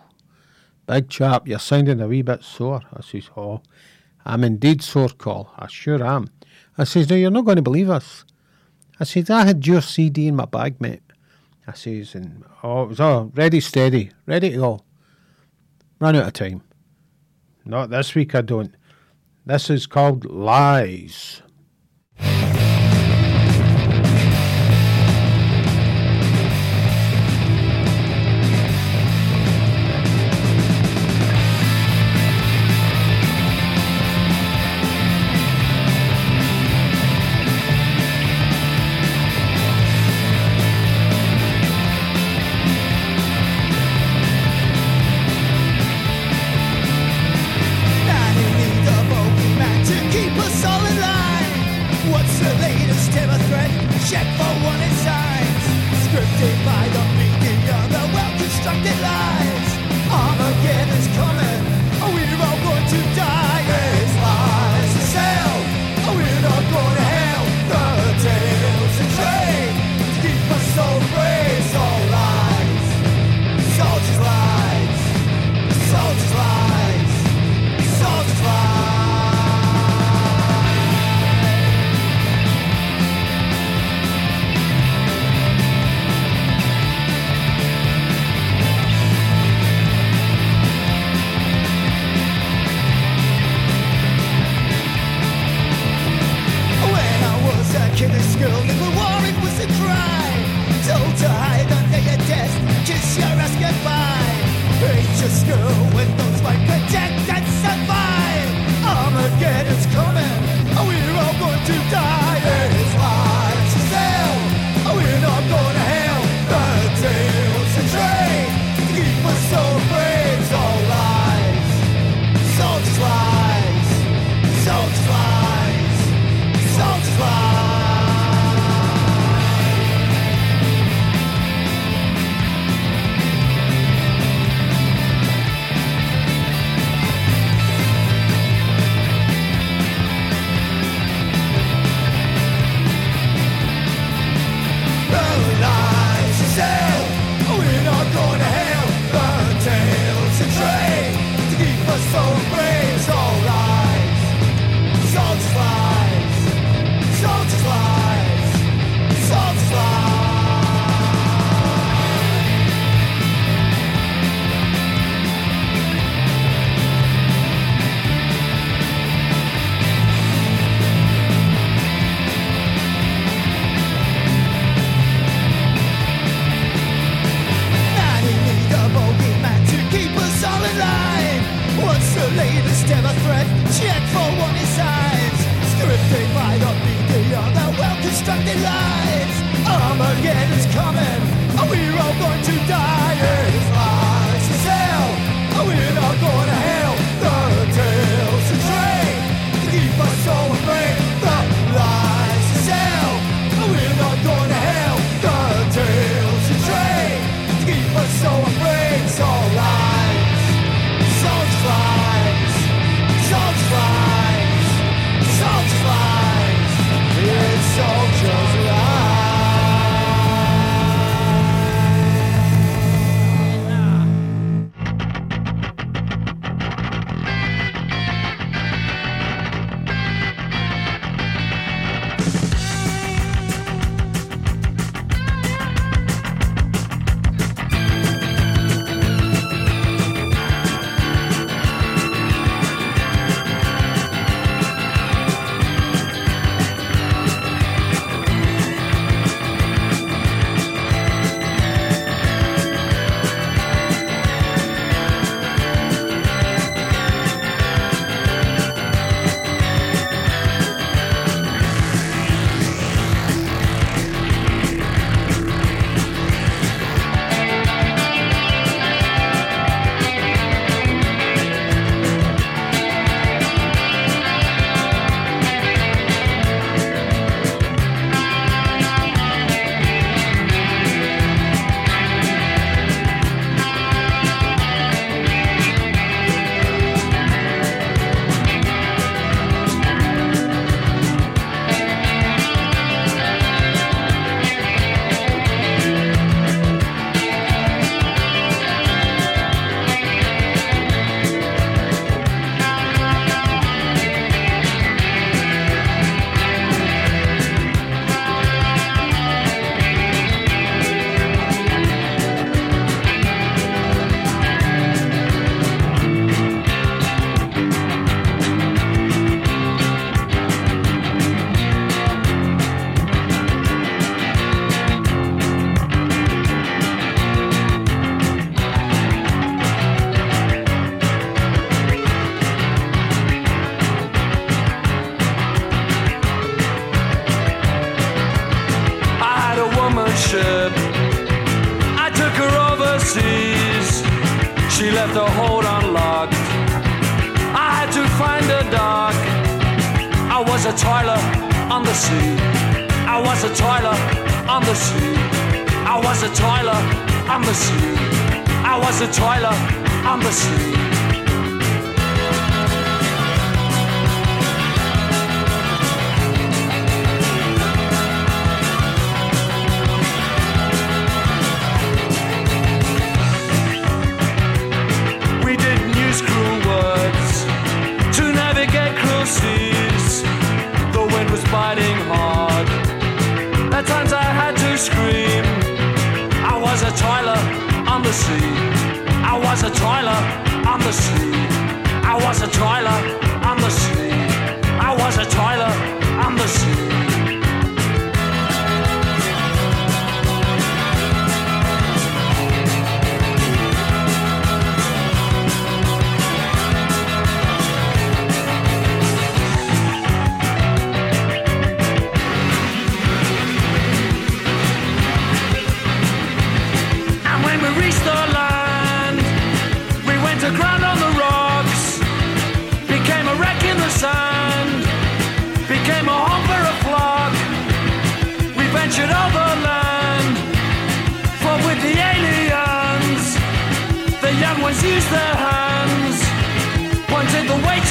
big 0.88 1.10
chap, 1.10 1.48
you're 1.48 1.60
sounding 1.60 2.02
a 2.02 2.08
wee 2.08 2.22
bit 2.22 2.44
sore. 2.44 2.82
I 2.94 3.02
says, 3.02 3.30
oh, 3.36 3.62
I'm 4.26 4.44
indeed 4.44 4.82
sore, 4.82 5.10
Call. 5.10 5.54
I 5.58 5.68
sure 5.68 6.04
am. 6.04 6.30
I 6.78 6.86
says, 6.86 7.10
no, 7.10 7.16
you're 7.16 7.32
not 7.32 7.46
going 7.46 7.58
to 7.58 7.62
believe 7.62 7.90
us. 7.90 8.26
I 9.00 9.04
says, 9.04 9.30
I 9.30 9.46
had 9.46 9.66
your 9.66 9.82
CD 9.82 10.28
in 10.28 10.36
my 10.36 10.46
bag, 10.46 10.80
mate. 10.80 11.02
I 11.68 11.74
says, 11.74 12.16
and 12.16 12.44
oh, 12.64 12.84
it 12.84 12.90
was 12.90 13.00
all 13.00 13.32
ready, 13.36 13.60
steady, 13.60 14.12
ready 14.26 14.52
to 14.52 14.58
go. 14.58 14.80
Run 16.00 16.16
out 16.16 16.28
of 16.28 16.34
time. 16.34 16.64
Not 17.66 17.90
this 17.90 18.16
week, 18.16 18.34
I 18.34 18.42
don't. 18.42 18.76
This 19.46 19.70
is 19.70 19.86
called 19.86 20.26
Lies. 20.26 21.42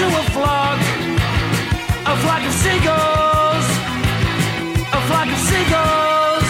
To 0.00 0.06
a 0.06 0.22
flock, 0.32 0.80
a 2.06 2.16
flock 2.22 2.42
of 2.42 2.54
seagulls, 2.62 3.66
a 4.96 5.00
flock 5.08 5.28
of 5.28 5.40
seagulls. 5.48 6.48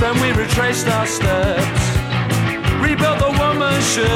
Then 0.00 0.14
we 0.20 0.32
retraced 0.32 0.88
our 0.88 1.06
steps, 1.06 1.82
rebuilt 2.82 3.20
the 3.20 3.32
woman's 3.38 3.86
ship. 3.92 4.08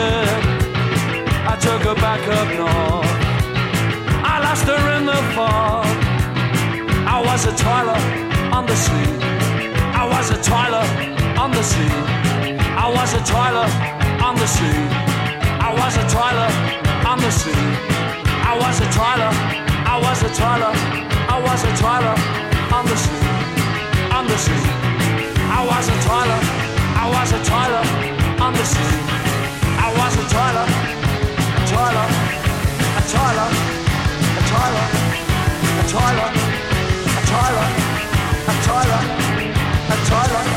I 1.46 1.56
took 1.60 1.82
her 1.82 1.94
back 1.94 2.26
up 2.26 2.48
north. 2.58 3.03
Her 4.66 4.84
in 4.96 5.06
the 5.06 5.20
fog. 5.34 5.86
I 7.06 7.22
was 7.24 7.44
a 7.46 7.54
toiler 7.56 8.00
on 8.56 8.66
the 8.66 8.76
sea. 8.84 9.08
I 10.00 10.04
was 10.12 10.30
a 10.30 10.38
toiler 10.42 10.86
on 11.38 11.50
the 11.50 11.62
sea. 11.62 11.92
I 12.84 12.86
was 12.96 13.14
a 13.14 13.22
toiler 13.24 13.68
on 14.26 14.34
the 14.36 14.46
sea. 14.46 14.80
I 15.60 15.70
was 15.80 15.94
a 15.96 16.04
toiler 16.08 16.50
on 17.10 17.18
the 17.20 17.30
sea. 17.30 17.64
I 18.50 18.52
was 18.62 18.80
a 18.80 18.88
toiler. 18.98 19.32
I 19.92 19.96
was 20.04 20.22
a 20.22 20.30
toiler. 20.40 20.72
I 21.34 21.38
was 21.46 21.60
a 21.64 21.72
toiler 21.82 22.16
on 22.76 22.84
the 22.86 22.96
sea. 22.96 23.24
On 24.16 24.26
the 24.26 24.36
sea. 24.36 24.84
I 25.56 25.62
was 25.66 25.88
a 25.88 25.96
toiler, 26.02 26.40
I 26.98 27.06
was 27.14 27.30
a 27.32 27.40
toiler 27.44 27.84
on 28.42 28.52
the 28.52 28.64
sea. 28.64 28.94
I 29.78 29.88
was 29.98 30.14
a 30.18 30.24
toiler, 30.34 30.66
a 31.54 31.62
toiler, 31.70 32.08
a 32.98 33.02
toiler, 33.14 33.83
tyrant, 34.64 34.94
a 35.76 35.84
tyrant, 35.92 36.36
a 37.04 37.22
tyrant, 37.28 37.74
a 38.48 38.54
tyrant, 38.64 39.08
a 39.92 39.96
tyrant, 40.08 40.50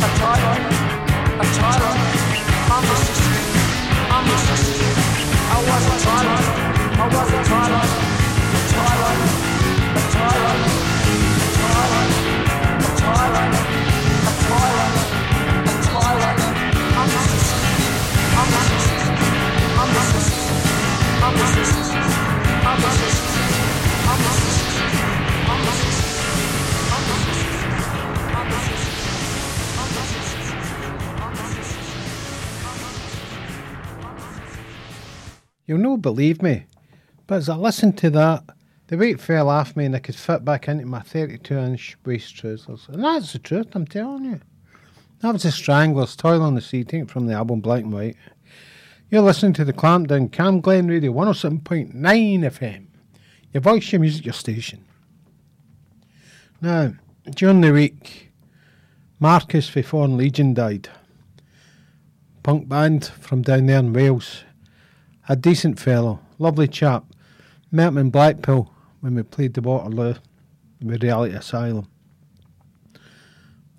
a 0.00 0.08
tyrant, 0.20 0.64
a 1.40 1.46
tyrant. 1.56 2.00
I'm 2.72 2.84
resisting, 2.92 3.46
I'm 4.12 4.24
resisting. 4.28 4.96
I 5.48 5.58
was 5.64 5.84
a 5.88 5.98
tyrant, 6.04 6.48
I 6.92 7.08
was 7.08 7.30
a 7.32 7.40
tyrant, 7.48 7.92
a 8.42 8.68
tyrant, 8.72 9.20
a 9.72 10.04
tyrant, 10.12 10.60
a 10.60 10.90
tyrant, 11.56 12.16
a 12.72 12.90
tyrant, 13.00 13.32
a 14.12 14.34
tyrant, 14.42 14.96
a 15.52 15.74
tyrant. 15.88 16.40
I'm 17.00 17.08
a 17.08 17.30
I'm 18.34 18.50
resisting, 18.58 19.16
I'm 19.80 19.94
resisting, 19.96 20.58
I'm 21.22 21.34
resisting. 21.40 21.82
I'm 22.64 22.78
resisting. 22.78 23.21
You'll 35.72 35.80
no 35.80 35.96
believe 35.96 36.42
me, 36.42 36.66
but 37.26 37.36
as 37.36 37.48
I 37.48 37.56
listened 37.56 37.96
to 37.96 38.10
that, 38.10 38.44
the 38.88 38.98
weight 38.98 39.18
fell 39.18 39.48
off 39.48 39.74
me 39.74 39.86
and 39.86 39.96
I 39.96 40.00
could 40.00 40.14
fit 40.14 40.44
back 40.44 40.68
into 40.68 40.84
my 40.84 41.00
32 41.00 41.56
inch 41.56 41.96
waist 42.04 42.36
trousers. 42.36 42.88
And 42.88 43.02
that's 43.02 43.32
the 43.32 43.38
truth, 43.38 43.68
I'm 43.72 43.86
telling 43.86 44.26
you. 44.26 44.40
That 45.20 45.32
was 45.32 45.44
the 45.44 45.50
Stranglers, 45.50 46.14
Toil 46.14 46.42
on 46.42 46.56
the 46.56 46.60
Sea, 46.60 46.84
taken 46.84 47.06
from 47.06 47.26
the 47.26 47.32
album 47.32 47.62
Black 47.62 47.84
and 47.84 47.92
White. 47.94 48.18
You're 49.08 49.22
listening 49.22 49.54
to 49.54 49.64
the 49.64 49.72
Clampdown 49.72 50.28
Camglen 50.28 50.90
Radio 50.90 51.10
107.9 51.10 51.94
FM. 51.94 52.88
Your 53.54 53.62
voice, 53.62 53.92
your 53.92 54.02
music, 54.02 54.26
your 54.26 54.34
station. 54.34 54.84
Now, 56.60 56.92
during 57.30 57.62
the 57.62 57.72
week, 57.72 58.30
Marcus 59.18 59.70
for 59.70 59.82
Foreign 59.82 60.18
Legion 60.18 60.52
died. 60.52 60.90
Punk 62.42 62.68
band 62.68 63.06
from 63.06 63.40
down 63.40 63.64
there 63.64 63.78
in 63.78 63.94
Wales. 63.94 64.44
A 65.32 65.36
decent 65.36 65.80
fellow, 65.80 66.20
lovely 66.38 66.68
chap. 66.68 67.06
Met 67.70 67.88
him 67.88 67.96
in 67.96 68.10
Blackpool 68.10 68.70
when 69.00 69.14
we 69.14 69.22
played 69.22 69.54
the 69.54 69.62
Waterloo 69.62 70.16
with 70.82 71.02
Reality 71.02 71.34
Asylum. 71.34 71.88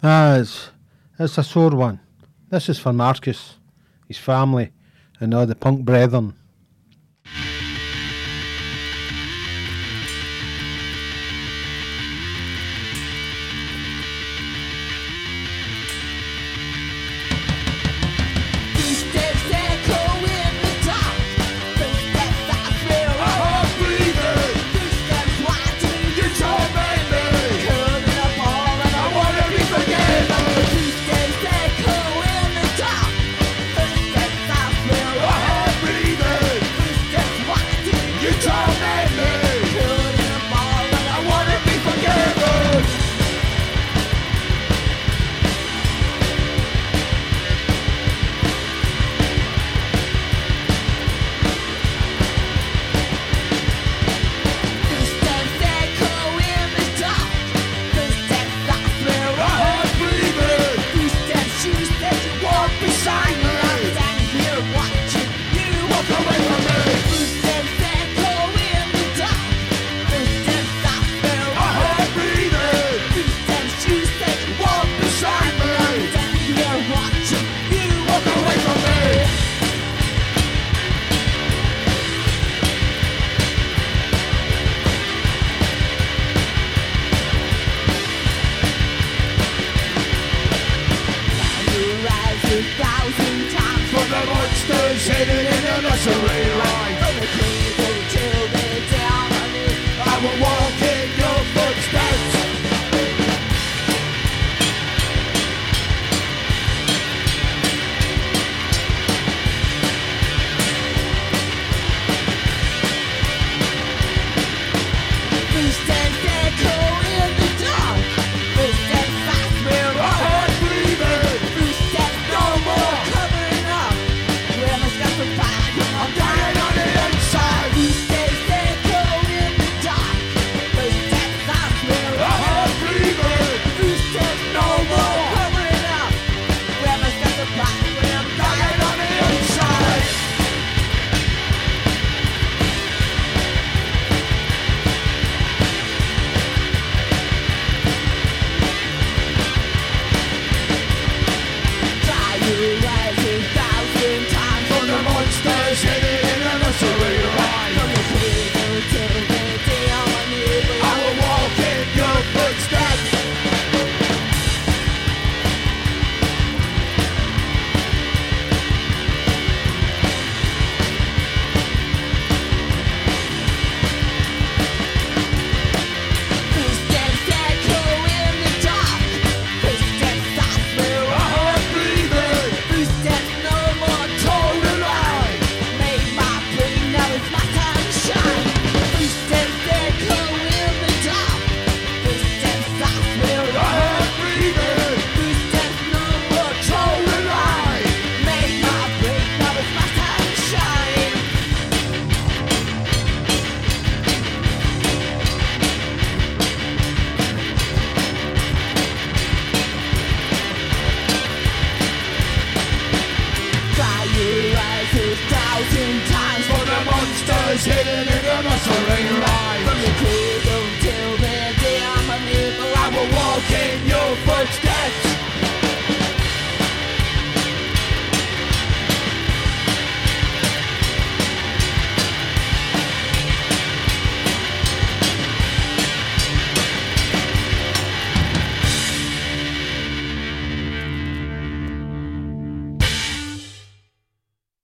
Ah, 0.01 0.31
that 0.31 0.39
is, 0.39 0.71
it's 1.19 1.37
a 1.37 1.43
sore 1.43 1.69
one. 1.69 1.99
This 2.49 2.69
is 2.69 2.79
for 2.79 2.91
Marcus, 2.91 3.57
his 4.07 4.17
family, 4.17 4.71
and 5.19 5.31
all 5.31 5.45
the 5.45 5.53
punk 5.53 5.85
brethren. 5.85 6.33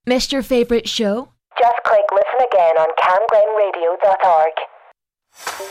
Missed 0.10 0.32
your 0.32 0.41
favourite 0.41 0.89
show? 0.89 1.30
Just 1.60 1.76
click 1.86 2.01
listen 2.12 2.47
again 2.51 2.78
on 2.80 2.88
camglenradio.org. 2.97 4.53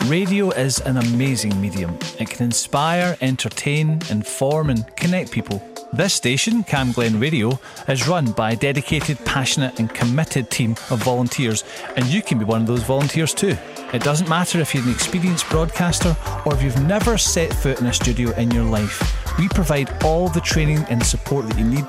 Radio 0.09 0.51
is 0.51 0.78
an 0.78 0.97
amazing 0.97 1.61
medium. 1.61 1.99
It 2.20 2.30
can 2.30 2.45
inspire, 2.45 3.16
entertain, 3.20 4.01
inform, 4.11 4.70
and 4.70 4.86
connect 4.97 5.32
people. 5.32 5.61
This 5.93 6.14
station, 6.14 6.62
Camglen 6.62 7.20
Radio, 7.20 7.59
is 7.89 8.07
run 8.07 8.30
by 8.30 8.53
a 8.53 8.57
dedicated, 8.57 9.18
passionate, 9.24 9.80
and 9.80 9.93
committed 9.93 10.53
team 10.53 10.76
of 10.91 11.03
volunteers, 11.03 11.64
and 11.97 12.07
you 12.07 12.22
can 12.22 12.39
be 12.39 12.45
one 12.45 12.61
of 12.61 12.68
those 12.68 12.84
volunteers 12.84 13.34
too. 13.34 13.57
It 13.93 14.05
doesn't 14.05 14.28
matter 14.28 14.61
if 14.61 14.72
you're 14.72 14.84
an 14.84 14.91
experienced 14.93 15.49
broadcaster 15.49 16.16
or 16.47 16.55
if 16.55 16.62
you've 16.62 16.80
never 16.86 17.18
set 17.18 17.53
foot 17.53 17.80
in 17.80 17.86
a 17.86 17.93
studio 17.93 18.30
in 18.36 18.53
your 18.53 18.62
life. 18.62 19.03
We 19.36 19.49
provide 19.49 20.05
all 20.05 20.28
the 20.28 20.41
training 20.43 20.84
and 20.91 21.05
support 21.05 21.49
that 21.49 21.59
you 21.59 21.64
need 21.64 21.89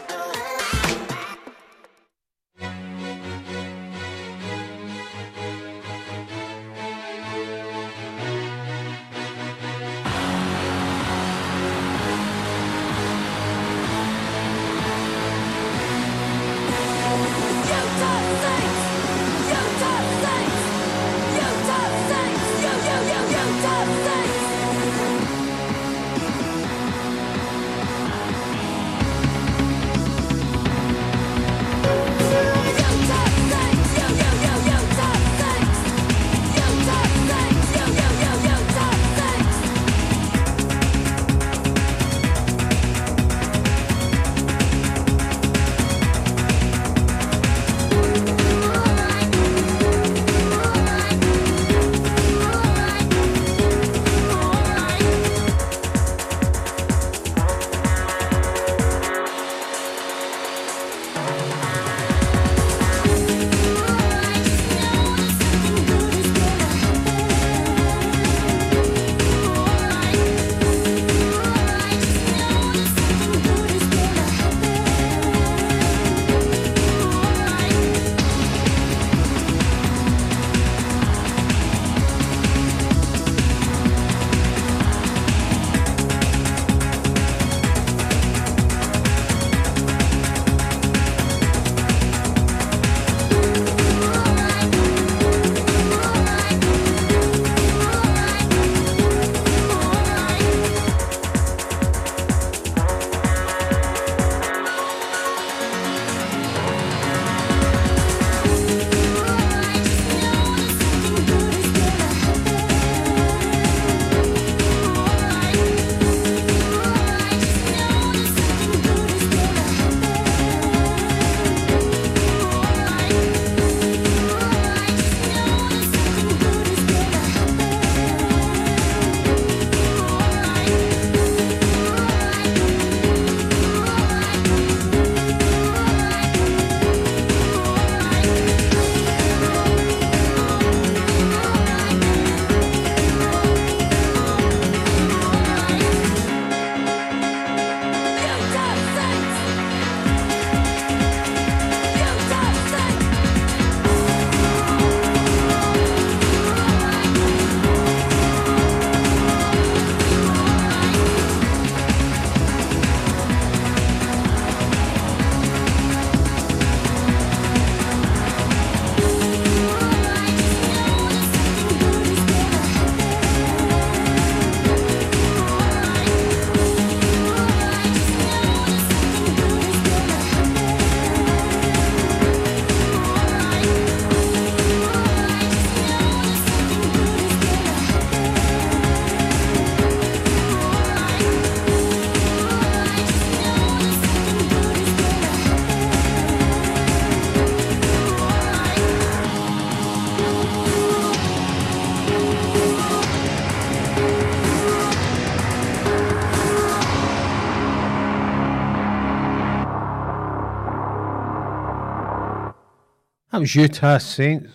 was 213.41 213.55
Utah 213.55 213.97
Saints. 213.97 214.53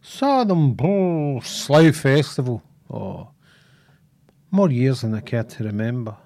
Saw 0.00 0.44
them 0.44 0.76
Slough 1.42 1.96
Festival. 1.96 2.62
Oh, 2.88 3.30
more 4.52 4.70
years 4.70 5.00
than 5.00 5.16
I 5.16 5.20
care 5.20 5.42
to 5.42 5.64
remember. 5.64 6.16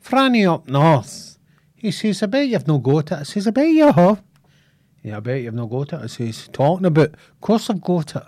Franny 0.00 0.48
up 0.48 0.68
north. 0.68 1.38
He 1.74 1.90
says, 1.90 2.22
I 2.22 2.26
bet 2.26 2.46
you've 2.46 2.68
no 2.68 2.78
got 2.78 3.10
it. 3.10 3.18
I 3.18 3.22
says, 3.24 3.48
I 3.48 3.50
bet 3.50 3.66
you 3.66 3.90
have. 3.90 4.22
Yeah, 5.02 5.16
I 5.16 5.20
bet 5.20 5.42
you've 5.42 5.54
no 5.54 5.66
got 5.66 5.92
it. 5.92 6.00
I 6.04 6.06
says, 6.06 6.48
talking 6.52 6.86
about, 6.86 7.08
of 7.14 7.40
course 7.40 7.68
I've 7.68 7.80
got 7.80 8.14
it. 8.14 8.22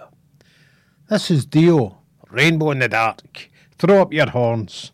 This 1.08 1.30
is 1.30 1.46
Dio, 1.46 1.98
Rainbow 2.28 2.72
in 2.72 2.80
the 2.80 2.88
Dark. 2.88 3.50
Throw 3.78 4.02
up 4.02 4.12
your 4.12 4.30
horns. 4.30 4.90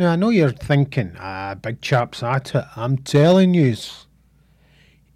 Now, 0.00 0.12
I 0.12 0.16
know 0.16 0.30
you're 0.30 0.50
thinking, 0.50 1.14
ah, 1.20 1.56
big 1.60 1.82
chap's 1.82 2.22
at 2.22 2.54
it. 2.54 2.64
I'm 2.74 2.96
telling 2.96 3.52
you, 3.52 3.76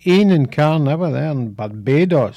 Ian 0.04 0.30
and 0.30 0.52
Karen, 0.52 0.84
never 0.84 1.10
there 1.10 1.30
in 1.30 1.54
Barbados. 1.54 2.36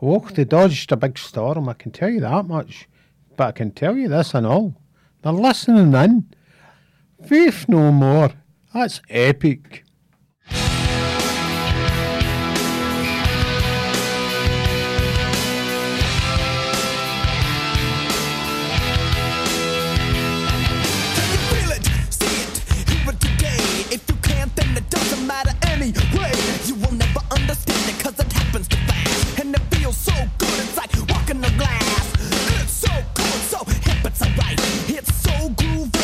Oh, 0.00 0.20
they 0.32 0.44
dodged 0.44 0.92
a 0.92 0.96
big 0.96 1.18
storm, 1.18 1.68
I 1.68 1.72
can 1.72 1.90
tell 1.90 2.08
you 2.08 2.20
that 2.20 2.46
much. 2.46 2.88
But 3.36 3.48
I 3.48 3.50
can 3.50 3.72
tell 3.72 3.96
you 3.96 4.06
this 4.06 4.32
and 4.32 4.46
all. 4.46 4.80
They're 5.22 5.32
listening 5.32 5.92
in. 5.92 6.32
Faith 7.26 7.68
no 7.68 7.90
more. 7.90 8.34
That's 8.72 9.02
epic. 9.10 9.82
feels 29.82 29.96
so 29.96 30.12
good, 30.38 30.48
it's 30.48 30.76
like 30.76 30.92
walking 31.08 31.40
the 31.40 31.50
glass. 31.58 32.12
It's 32.62 32.72
so 32.72 32.90
cool, 33.14 33.38
so 33.50 33.64
hip, 33.64 34.04
it's 34.04 34.22
alright. 34.22 34.60
It's 34.88 35.12
so 35.22 35.48
groovy. 35.50 36.01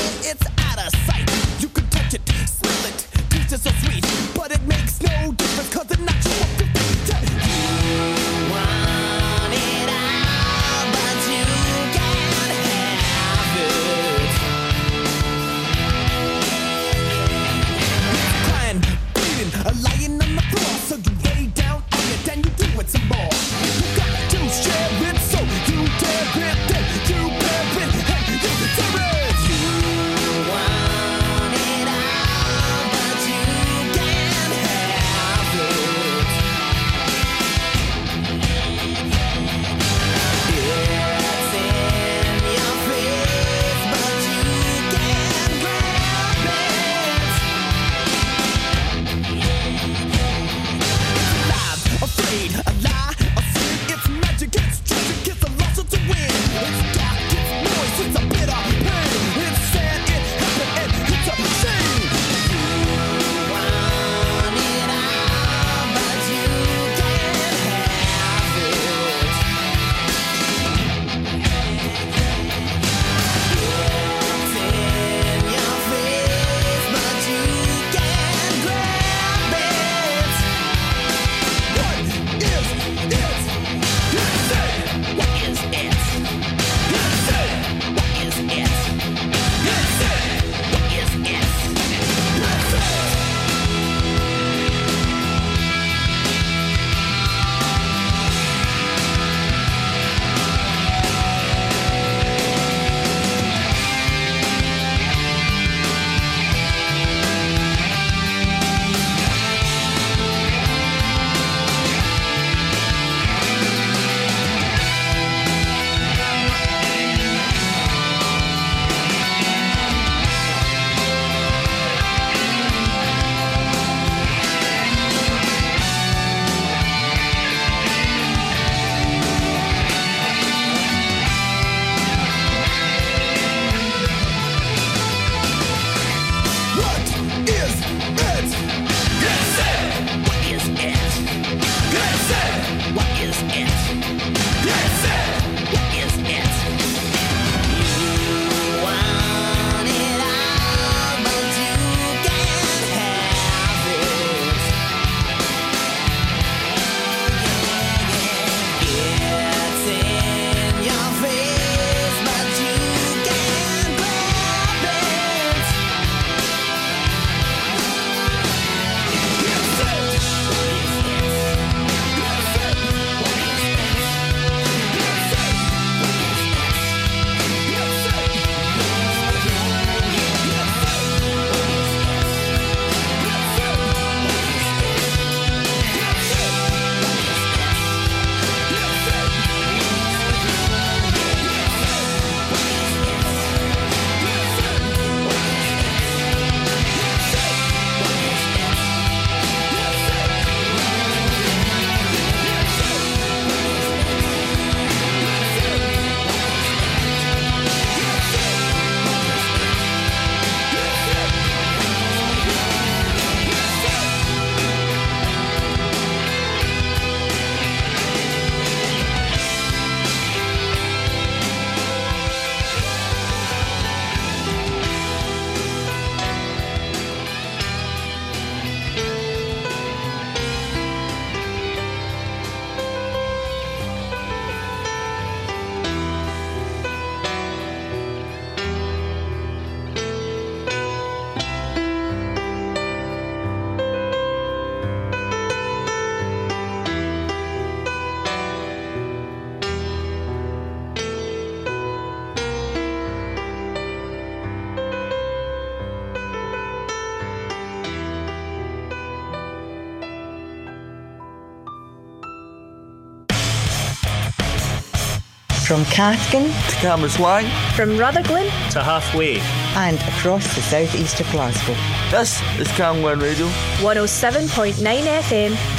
From 265.68 265.84
Cathkin 265.84 266.44
to 266.44 266.76
Cambuslang, 266.76 267.46
from 267.76 267.98
Rutherglen 267.98 268.46
to 268.70 268.82
halfway, 268.82 269.38
and 269.76 270.00
across 270.00 270.54
the 270.54 270.62
southeast 270.62 271.20
of 271.20 271.30
Glasgow. 271.30 271.74
This 272.10 272.40
is 272.58 272.68
Camglen 272.68 273.20
Radio. 273.20 273.46
107.9 273.82 274.72
FM 274.72 275.77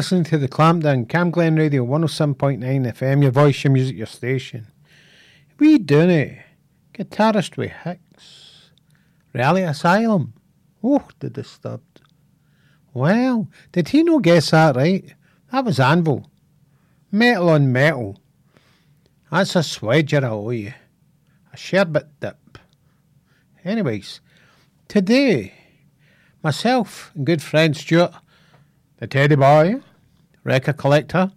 listening 0.00 0.24
to 0.24 0.38
the 0.38 0.48
Clampdown, 0.48 1.06
Camglen 1.06 1.58
Radio 1.58 1.84
107.9 1.84 2.58
FM, 2.62 3.20
your 3.20 3.30
voice, 3.30 3.62
your 3.62 3.70
music, 3.70 3.98
your 3.98 4.06
station. 4.06 4.66
We 5.58 5.76
doing 5.76 6.08
it. 6.08 6.38
Guitarist 6.94 7.58
with 7.58 7.70
Hicks. 7.84 8.70
Rally 9.34 9.60
Asylum. 9.60 10.32
Oh, 10.82 11.06
the 11.18 11.28
Disturbed. 11.28 12.00
Well, 12.94 13.48
did 13.72 13.90
he 13.90 14.02
no 14.02 14.20
guess 14.20 14.52
that 14.52 14.74
right? 14.74 15.04
That 15.52 15.66
was 15.66 15.78
Anvil. 15.78 16.30
Metal 17.12 17.50
on 17.50 17.70
metal. 17.70 18.18
That's 19.30 19.54
a 19.54 19.58
swedger, 19.58 20.24
I 20.24 20.28
owe 20.28 20.48
you. 20.48 20.72
A 21.52 21.58
sherbet 21.58 22.08
dip. 22.20 22.58
Anyways, 23.66 24.22
today, 24.88 25.52
myself 26.42 27.12
and 27.14 27.26
good 27.26 27.42
friend 27.42 27.76
Stuart, 27.76 28.14
the 28.96 29.06
teddy 29.06 29.36
boy, 29.36 29.82
record 30.44 30.76
collector, 30.76 31.32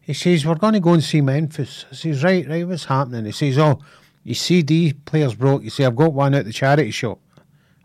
he 0.00 0.14
says, 0.14 0.44
We're 0.44 0.56
going 0.56 0.74
to 0.74 0.80
go 0.80 0.92
and 0.92 1.02
see 1.02 1.20
Memphis. 1.20 1.86
I 1.90 1.94
says, 1.94 2.24
Right, 2.24 2.48
right, 2.48 2.66
what's 2.66 2.84
happening? 2.84 3.24
He 3.24 3.32
says, 3.32 3.58
Oh, 3.58 3.80
your 4.24 4.34
CD 4.34 4.92
player's 4.92 5.34
broke. 5.34 5.62
You 5.62 5.70
say, 5.70 5.84
I've 5.84 5.96
got 5.96 6.12
one 6.12 6.34
at 6.34 6.44
the 6.44 6.52
charity 6.52 6.90
shop. 6.90 7.20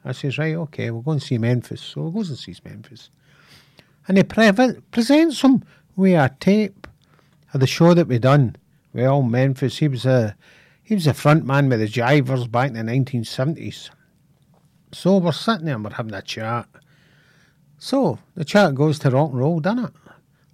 I 0.04 0.12
says, 0.12 0.38
Right, 0.38 0.56
okay, 0.56 0.91
we'll 0.91 1.02
go 1.02 1.12
and 1.12 1.24
see 1.24 1.38
Memphis. 1.38 1.82
So 1.82 2.08
he 2.08 2.14
goes 2.14 2.30
and 2.30 2.38
sees 2.38 2.64
Memphis. 2.64 3.10
And 4.08 4.18
he 4.18 4.24
pre- 4.24 4.52
presents 4.91 5.41
him 5.41 5.64
with 5.95 6.14
a 6.14 6.34
tape 6.40 6.88
of 7.54 7.60
the 7.60 7.68
show 7.68 7.94
that 7.94 8.08
we 8.08 8.20
done. 8.20 8.56
Well, 8.94 9.22
Memphis, 9.22 9.78
he 9.78 9.88
was 9.88 10.06
a 10.06 10.36
he 10.82 10.95
was 10.95 11.06
a 11.06 11.14
front 11.14 11.45
man 11.45 11.68
with 11.68 11.80
the 11.80 11.88
Jivers 11.88 12.49
back 12.49 12.70
in 12.70 12.86
the 12.86 12.91
1970s. 12.94 13.90
So 14.94 15.18
we're 15.18 15.34
sitting 15.34 15.66
there 15.66 15.76
and 15.76 15.84
we're 15.84 15.91
having 15.91 16.14
a 16.14 16.22
chat. 16.22 16.68
So 17.78 18.20
the 18.36 18.44
chat 18.44 18.76
goes 18.76 18.99
to 18.99 19.10
rock 19.12 19.30
and 19.30 19.40
roll, 19.40 19.60
doesn't 19.60 19.86
it? 19.86 19.94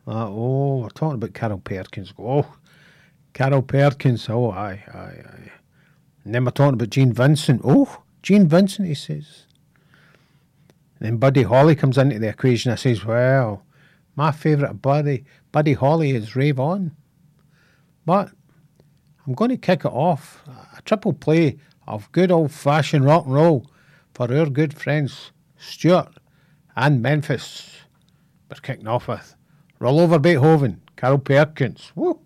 Like, 0.05 0.27
oh, 0.29 0.79
we're 0.79 0.89
talking 0.89 1.15
about 1.15 1.33
Carl 1.33 1.57
Perkins. 1.57 2.13
Oh, 2.19 2.45
Carl 3.33 3.61
Perkins. 3.61 4.27
Oh, 4.29 4.51
aye, 4.51 4.83
aye, 4.93 4.97
aye. 4.97 5.51
And 6.25 6.35
then 6.35 6.43
we're 6.43 6.51
talking 6.51 6.73
about 6.73 6.89
Gene 6.89 7.13
Vincent. 7.13 7.61
Oh, 7.63 8.03
Gene 8.21 8.47
Vincent, 8.47 8.87
he 8.87 8.93
says. 8.93 9.45
And 10.99 11.07
then 11.07 11.17
Buddy 11.17 11.43
Holly 11.43 11.75
comes 11.75 11.97
into 11.97 12.19
the 12.19 12.29
equation. 12.29 12.71
I 12.71 12.75
says, 12.75 13.05
well, 13.05 13.63
my 14.15 14.31
favourite 14.31 14.81
Buddy, 14.81 15.23
Buddy 15.51 15.73
Holly 15.73 16.11
is 16.11 16.35
Rave 16.35 16.59
On. 16.59 16.91
But 18.05 18.31
I'm 19.25 19.33
going 19.33 19.51
to 19.51 19.57
kick 19.57 19.85
it 19.85 19.91
off. 19.91 20.43
A 20.77 20.81
triple 20.81 21.13
play 21.13 21.57
of 21.87 22.11
good 22.11 22.31
old 22.31 22.51
fashioned 22.51 23.05
rock 23.05 23.25
and 23.25 23.33
roll 23.33 23.65
for 24.13 24.33
our 24.33 24.49
good 24.49 24.73
friends 24.73 25.31
Stuart 25.57 26.09
and 26.75 27.01
Memphis. 27.01 27.69
We're 28.49 28.59
kicking 28.61 28.87
off 28.87 29.07
with 29.07 29.35
Roll 29.79 29.99
Over 29.99 30.19
Beethoven, 30.19 30.81
Carl 30.95 31.17
Perkins. 31.17 31.91
Woo! 31.95 32.19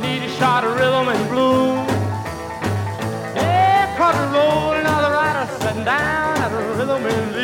Need 0.00 0.22
a 0.22 0.28
shot 0.36 0.64
of 0.64 0.76
rhythm 0.76 1.08
and 1.08 1.28
blues. 1.30 1.90
Caught 3.96 4.16
the 5.02 5.10
rider 5.10 5.46
sitting 5.60 5.84
down 5.84 6.36
at 6.38 6.52
a 6.52 6.54
rhythm 6.76 7.06
and. 7.06 7.34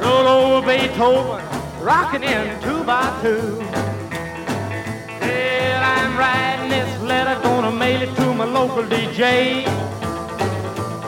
Roll 0.00 0.26
over 0.26 0.66
Beethoven, 0.66 1.44
rockin' 1.82 2.22
in 2.22 2.59
by 2.90 3.06
two. 3.22 3.56
Well, 5.20 5.82
I'm 5.94 6.12
writing 6.18 6.70
this 6.70 6.90
letter, 7.02 7.40
gonna 7.40 7.70
mail 7.70 8.02
it 8.02 8.12
to 8.16 8.34
my 8.34 8.44
local 8.44 8.82
DJ. 8.82 9.62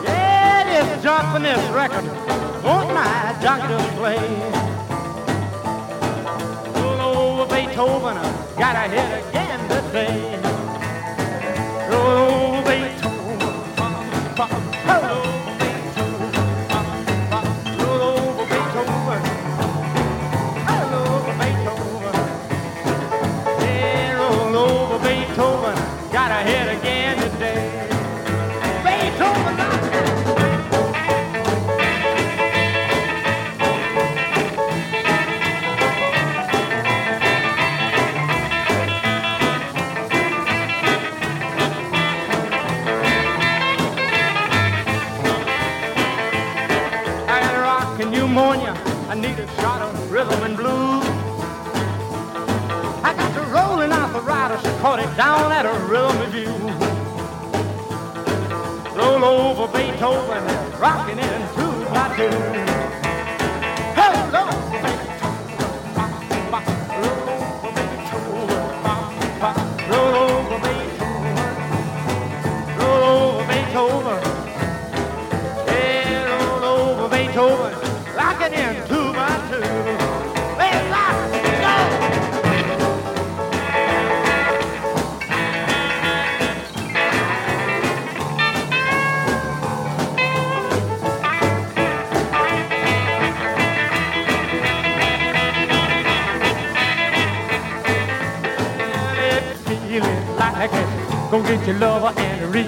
Yeah, 0.05 0.63
this 0.71 1.03
junk 1.03 1.43
this 1.43 1.65
record, 1.81 2.05
won't 2.63 2.95
my 2.95 3.37
doctor 3.43 3.79
play? 3.99 4.23
Roll 6.77 7.01
over 7.17 7.47
Beethoven, 7.53 8.17
gotta 8.57 8.85
hit 8.95 9.11
again 9.21 9.61
today. 9.69 10.52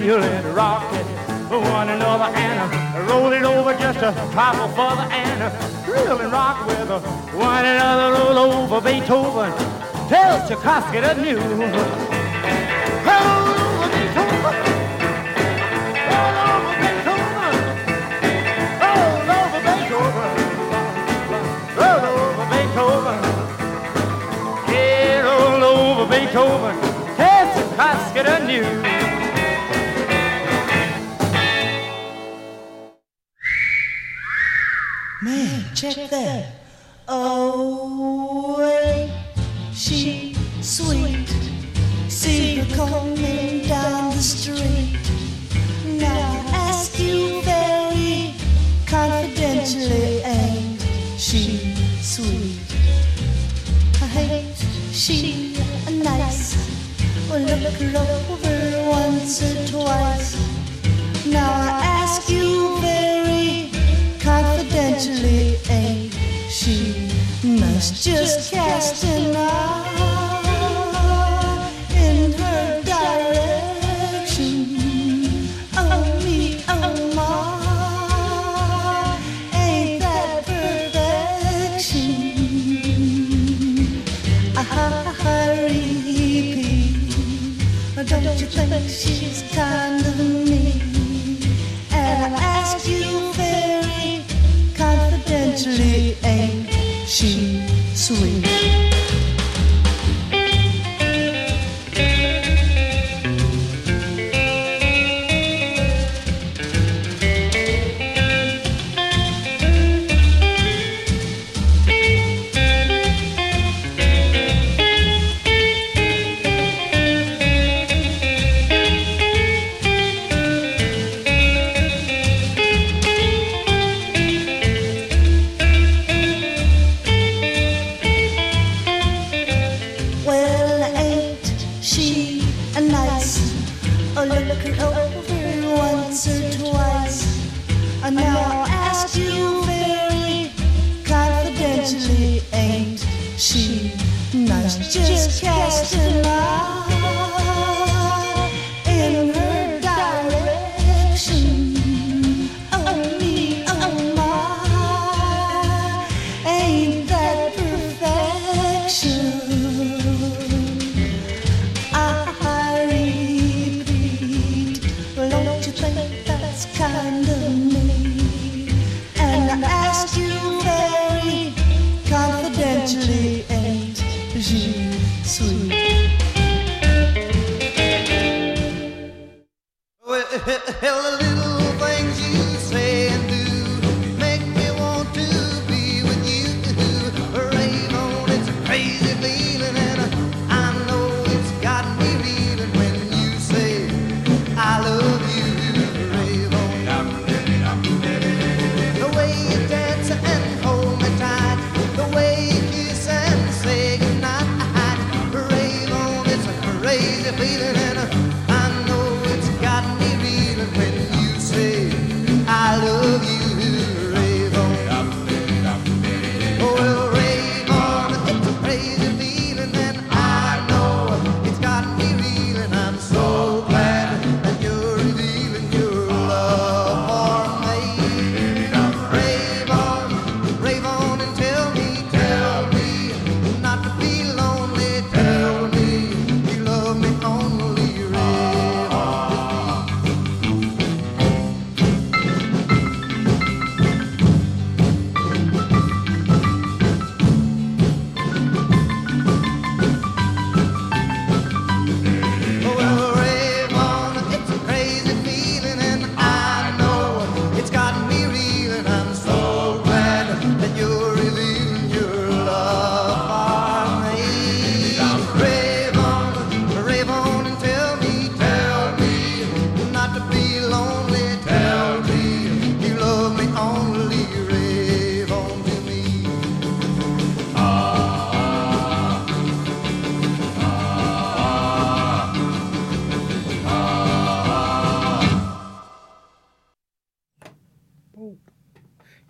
And 0.05 0.13
reel 0.13 0.23
it, 0.23 0.55
rock 0.55 0.93
it. 0.93 1.07
One 1.51 1.89
another 1.89 2.25
and 2.37 3.09
roll 3.09 3.33
it 3.33 3.43
over 3.43 3.73
just 3.79 3.99
a 3.99 4.13
trifle 4.33 4.69
further 4.69 5.09
and 5.11 5.43
and 5.43 6.33
rock 6.33 6.67
with 6.67 6.91
one 7.35 7.65
another. 7.65 8.13
Roll 8.13 8.39
over 8.39 8.81
Beethoven. 8.83 9.53
Tell 10.09 10.47
Tchaikovsky 10.47 11.01
the 11.01 11.15
news. 11.15 11.39
Roll 11.41 11.53
over 13.65 13.89
Beethoven. 13.95 14.57
Roll 16.11 16.37
over 16.53 16.75
Beethoven. 16.83 17.55
Roll 18.83 19.31
over 19.41 19.61
Beethoven. 19.65 20.33
Roll 21.81 22.05
over 22.13 22.45
Beethoven. 22.53 23.21
Yeah, 24.69 25.25
roll 25.25 25.65
over 25.65 26.05
Beethoven. 26.11 26.75
Tell. 27.17 27.35
Check 35.75 36.11
that. 36.11 36.47
Oh, 36.47 36.64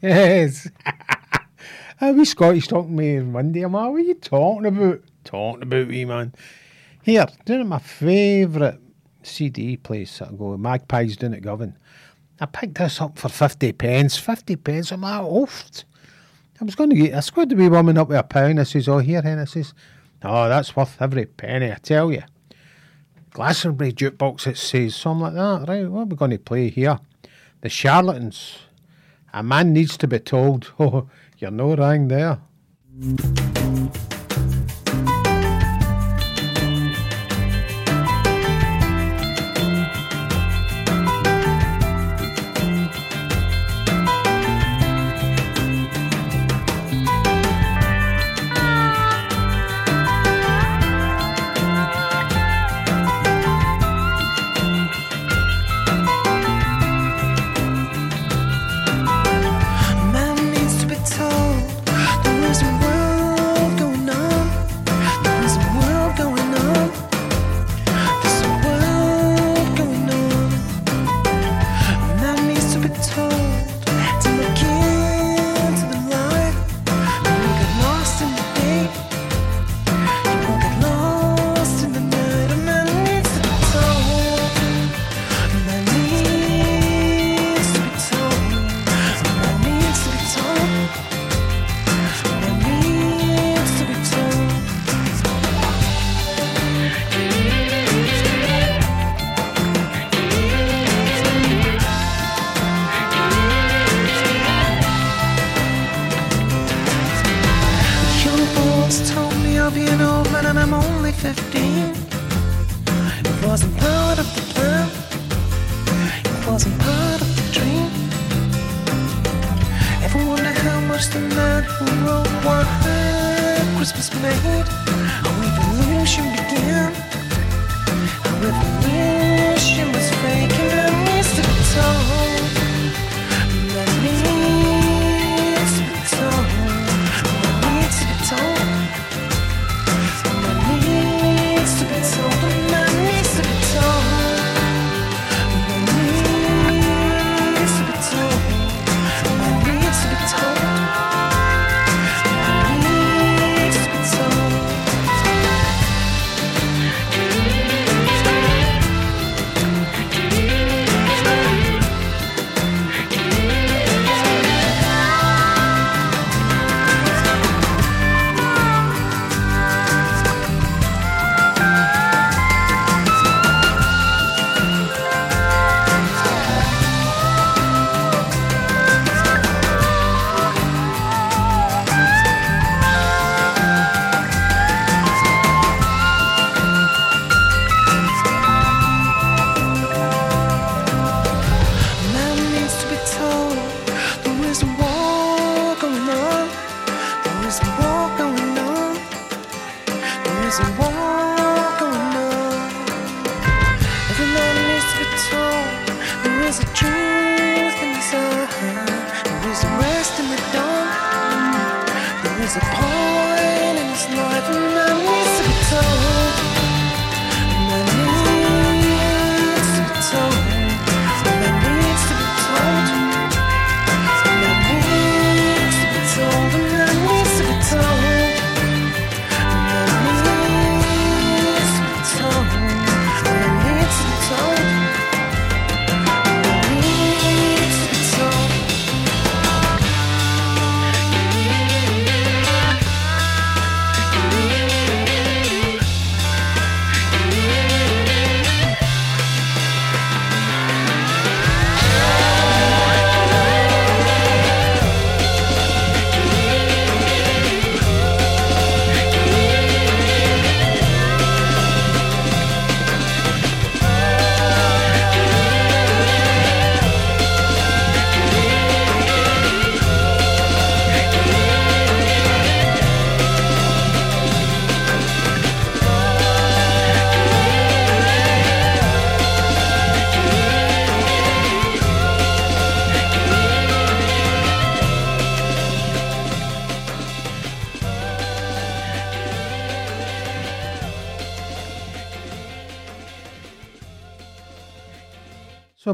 Yes. 0.04 0.68
Uh, 0.84 2.08
a 2.08 2.12
wee 2.12 2.26
Scottish 2.26 2.68
talking 2.68 2.94
me 2.94 3.16
on 3.16 3.32
Monday. 3.32 3.62
I'm 3.62 3.72
like, 3.72 3.90
what 3.90 3.96
are 3.96 4.00
you 4.00 4.14
talking 4.14 4.66
about? 4.66 5.00
Talking 5.24 5.62
about 5.62 5.88
me, 5.88 6.04
man. 6.04 6.34
Here, 7.02 7.26
doing 7.46 7.68
my 7.68 7.78
favourite 7.78 8.78
CD 9.22 9.78
place 9.78 10.20
I 10.20 10.30
go, 10.32 10.58
Magpies 10.58 11.16
doing 11.16 11.32
at 11.32 11.40
Govan. 11.40 11.78
I 12.38 12.44
picked 12.44 12.74
this 12.74 13.00
up 13.00 13.18
for 13.18 13.30
50 13.30 13.72
pence. 13.72 14.18
50 14.18 14.56
pence, 14.56 14.92
I'm 14.92 15.00
like, 15.00 15.22
oofed. 15.22 15.84
I 16.60 16.64
was 16.64 16.74
going 16.74 16.90
to 16.90 16.96
get, 16.96 17.14
I 17.14 17.16
was 17.16 17.30
going 17.30 17.48
to 17.48 17.56
be 17.56 17.70
warming 17.70 17.96
up 17.96 18.08
with 18.08 18.18
a 18.18 18.24
pound. 18.24 18.60
I 18.60 18.64
says, 18.64 18.88
oh, 18.88 18.98
here, 18.98 19.22
And 19.24 19.40
I 19.40 19.46
says, 19.46 19.72
oh, 20.22 20.50
that's 20.50 20.76
worth 20.76 21.00
every 21.00 21.24
penny, 21.24 21.72
I 21.72 21.76
tell 21.76 22.12
you. 22.12 22.24
Glastonbury 23.30 23.92
jukebox, 23.92 24.48
it 24.48 24.58
says. 24.58 24.96
So 24.96 25.12
I'm 25.12 25.20
like, 25.20 25.32
that, 25.32 25.64
right, 25.66 25.88
what 25.88 26.02
are 26.02 26.04
we 26.04 26.16
going 26.16 26.32
to 26.32 26.38
play 26.38 26.68
here? 26.68 26.98
The 27.62 27.70
Charlatans. 27.70 28.58
A 29.36 29.42
man 29.42 29.72
needs 29.72 29.96
to 29.96 30.06
be 30.06 30.20
told, 30.20 30.72
oh, 30.78 31.08
you're 31.38 31.50
no 31.50 31.74
rang 31.74 32.06
there. 32.06 32.38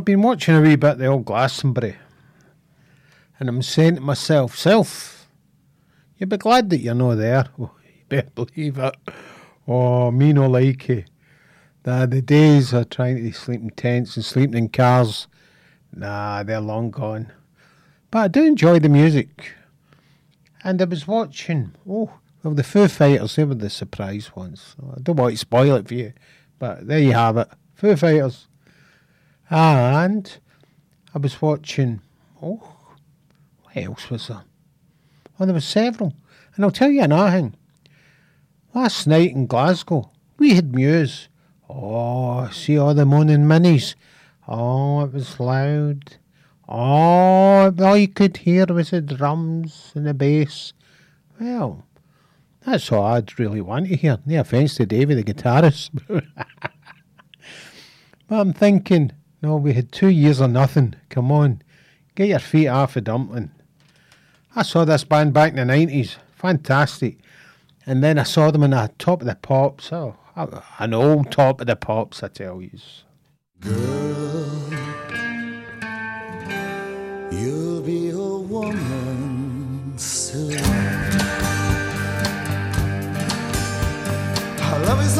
I've 0.00 0.06
been 0.06 0.22
watching 0.22 0.54
a 0.54 0.62
wee 0.62 0.76
bit 0.76 0.92
of 0.92 0.98
the 0.98 1.06
old 1.08 1.26
Glastonbury, 1.26 1.94
and 3.38 3.50
I'm 3.50 3.60
saying 3.60 3.96
to 3.96 4.00
myself, 4.00 4.56
self, 4.56 5.28
you'll 6.16 6.30
be 6.30 6.38
glad 6.38 6.70
that 6.70 6.78
you're 6.78 6.94
not 6.94 7.16
there. 7.16 7.48
Oh, 7.58 7.70
you 7.84 8.04
better 8.08 8.30
believe 8.30 8.78
it. 8.78 8.96
Oh, 9.68 10.10
me 10.10 10.32
no 10.32 10.48
like 10.48 10.88
it. 10.88 11.10
Nah, 11.84 12.06
the 12.06 12.22
days 12.22 12.72
of 12.72 12.88
trying 12.88 13.18
to 13.18 13.32
sleep 13.34 13.60
in 13.60 13.68
tents 13.68 14.16
and 14.16 14.24
sleeping 14.24 14.56
in 14.56 14.68
cars, 14.70 15.28
nah, 15.94 16.44
they're 16.44 16.62
long 16.62 16.90
gone. 16.90 17.30
But 18.10 18.18
I 18.20 18.28
do 18.28 18.46
enjoy 18.46 18.78
the 18.78 18.88
music. 18.88 19.52
And 20.64 20.80
I 20.80 20.86
was 20.86 21.06
watching, 21.06 21.74
oh, 21.86 22.10
well, 22.42 22.54
the 22.54 22.64
Foo 22.64 22.88
Fighters, 22.88 23.36
they 23.36 23.44
were 23.44 23.54
the 23.54 23.68
surprise 23.68 24.34
ones. 24.34 24.76
I 24.96 25.02
don't 25.02 25.16
want 25.16 25.34
to 25.34 25.36
spoil 25.36 25.76
it 25.76 25.88
for 25.88 25.94
you, 25.94 26.14
but 26.58 26.86
there 26.86 27.00
you 27.00 27.12
have 27.12 27.36
it. 27.36 27.48
Foo 27.74 27.96
Fighters. 27.96 28.46
And 29.50 30.38
I 31.12 31.18
was 31.18 31.42
watching, 31.42 32.00
oh, 32.40 32.62
what 33.62 33.76
else 33.76 34.08
was 34.08 34.28
there? 34.28 34.44
Oh, 35.38 35.44
there 35.44 35.54
was 35.54 35.64
several. 35.64 36.14
And 36.54 36.64
I'll 36.64 36.70
tell 36.70 36.90
you 36.90 37.02
another 37.02 37.30
thing. 37.32 37.54
Last 38.72 39.08
night 39.08 39.32
in 39.32 39.46
Glasgow, 39.46 40.10
we 40.38 40.54
had 40.54 40.72
Muse. 40.72 41.28
Oh, 41.68 42.48
see 42.50 42.78
all 42.78 42.94
the 42.94 43.04
moaning 43.04 43.44
minis. 43.44 43.96
Oh, 44.46 45.04
it 45.04 45.12
was 45.12 45.40
loud. 45.40 46.16
Oh, 46.68 47.74
all 47.76 47.96
you 47.96 48.06
could 48.06 48.36
hear 48.36 48.66
was 48.66 48.90
the 48.90 49.00
drums 49.00 49.90
and 49.96 50.06
the 50.06 50.14
bass. 50.14 50.72
Well, 51.40 51.84
that's 52.64 52.92
all 52.92 53.04
I'd 53.04 53.38
really 53.40 53.60
want 53.60 53.88
to 53.88 53.96
hear. 53.96 54.18
No 54.24 54.40
offence 54.40 54.76
to 54.76 54.86
Davey, 54.86 55.14
the 55.14 55.24
guitarist. 55.24 55.90
but 56.06 56.24
I'm 58.28 58.52
thinking, 58.52 59.10
no, 59.42 59.56
we 59.56 59.72
had 59.72 59.90
two 59.90 60.08
years 60.08 60.40
of 60.40 60.50
nothing. 60.50 60.94
Come 61.08 61.32
on, 61.32 61.62
get 62.14 62.28
your 62.28 62.38
feet 62.38 62.68
off 62.68 62.96
a 62.96 63.00
dumpling. 63.00 63.50
I 64.54 64.62
saw 64.62 64.84
this 64.84 65.04
band 65.04 65.32
back 65.32 65.54
in 65.54 65.66
the 65.66 65.72
90s. 65.72 66.16
Fantastic. 66.34 67.18
And 67.86 68.02
then 68.02 68.18
I 68.18 68.24
saw 68.24 68.50
them 68.50 68.62
in 68.62 68.72
the 68.72 68.90
top 68.98 69.20
of 69.22 69.26
the 69.26 69.36
pops. 69.36 69.92
Oh, 69.92 70.16
an 70.78 70.92
old 70.92 71.30
top 71.30 71.60
of 71.60 71.66
the 71.66 71.76
pops, 71.76 72.22
I 72.22 72.28
tell 72.28 72.60
you. 72.60 72.70
You'll 77.30 77.82
be 77.82 78.10
a 78.10 78.16
woman 78.16 79.94
soon. 79.96 80.58
I 84.62 84.78
love 84.86 85.02
you 85.02 85.08
so 85.08 85.19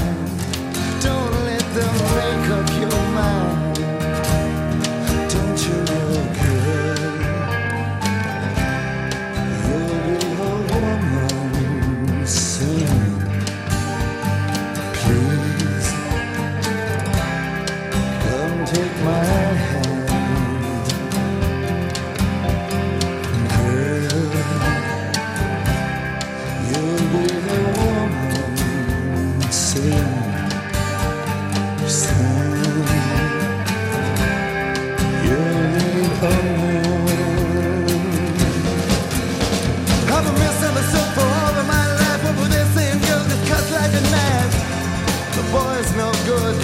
smell 45.91 46.13
good. 46.25 46.55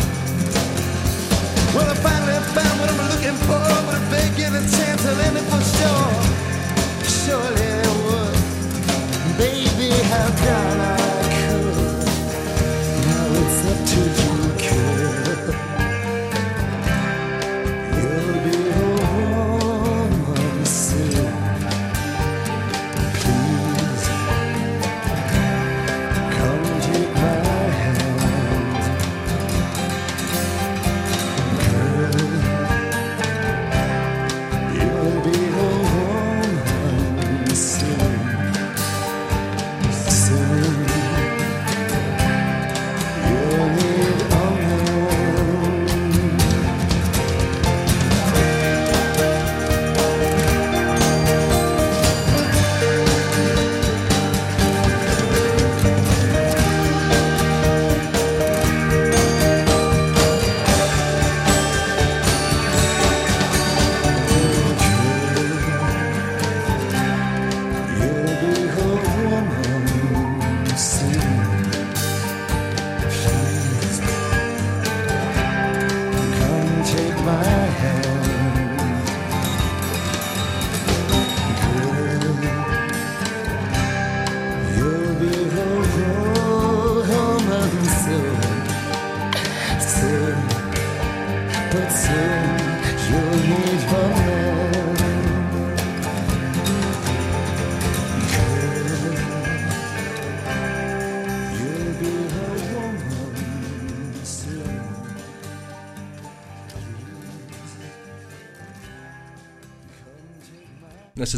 Well, 1.75 1.89
I 1.89 1.95
finally 2.05 2.39
found 2.55 2.79
what 2.79 2.89
I'm 2.89 3.01
looking 3.11 3.37
for, 3.47 3.59
but 3.85 3.95
if 3.99 4.05
they 4.13 4.25
give 4.41 4.53
a 4.53 4.63
chance, 4.75 5.05
I'll 5.05 5.19
end 5.27 5.37
it 5.37 5.45
for 5.51 5.61
sure. 5.77 6.09
Surely 7.21 7.67
I 7.67 7.87
would. 8.05 8.35
Baby, 9.37 9.89
how 10.11 10.27
can 10.43 10.79
I? 10.79 10.96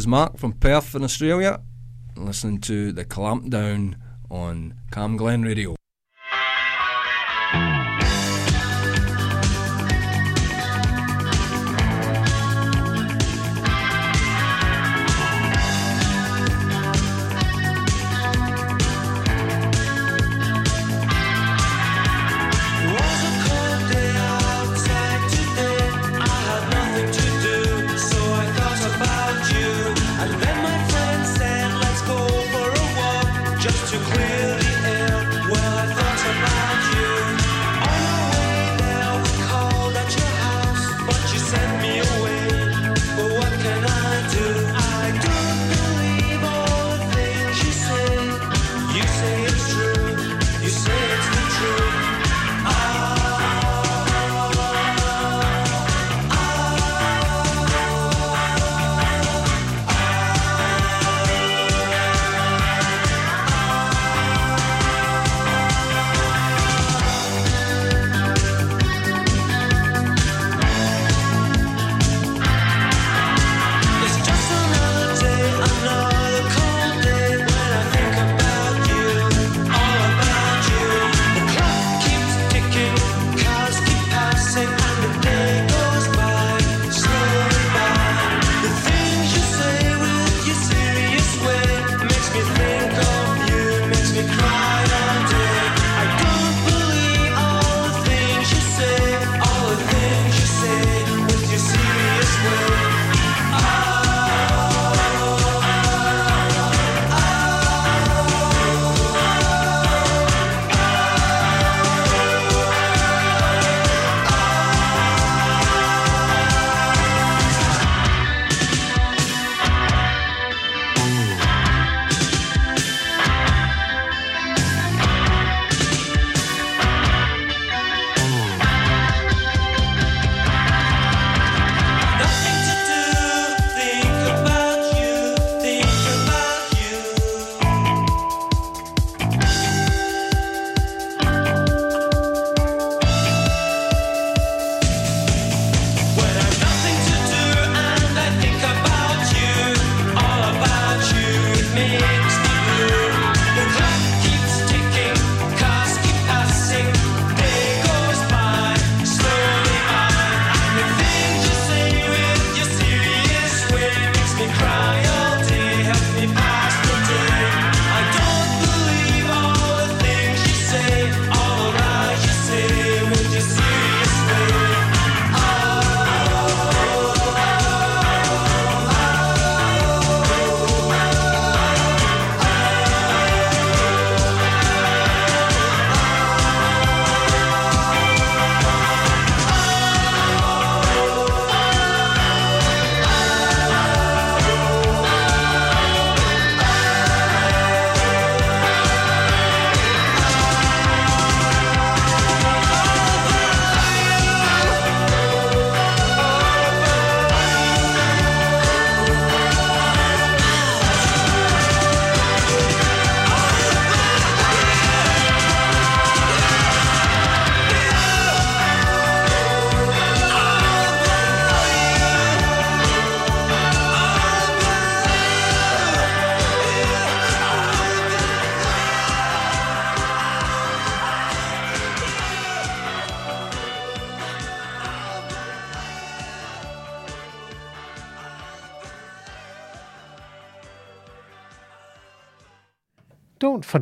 is 0.00 0.06
Mark 0.06 0.38
from 0.38 0.54
Perth 0.54 0.94
in 0.94 1.04
Australia, 1.04 1.60
listening 2.16 2.58
to 2.58 2.90
the 2.90 3.04
clampdown 3.04 3.96
on 4.30 4.72
Camglen 4.90 5.44
Radio. 5.44 5.79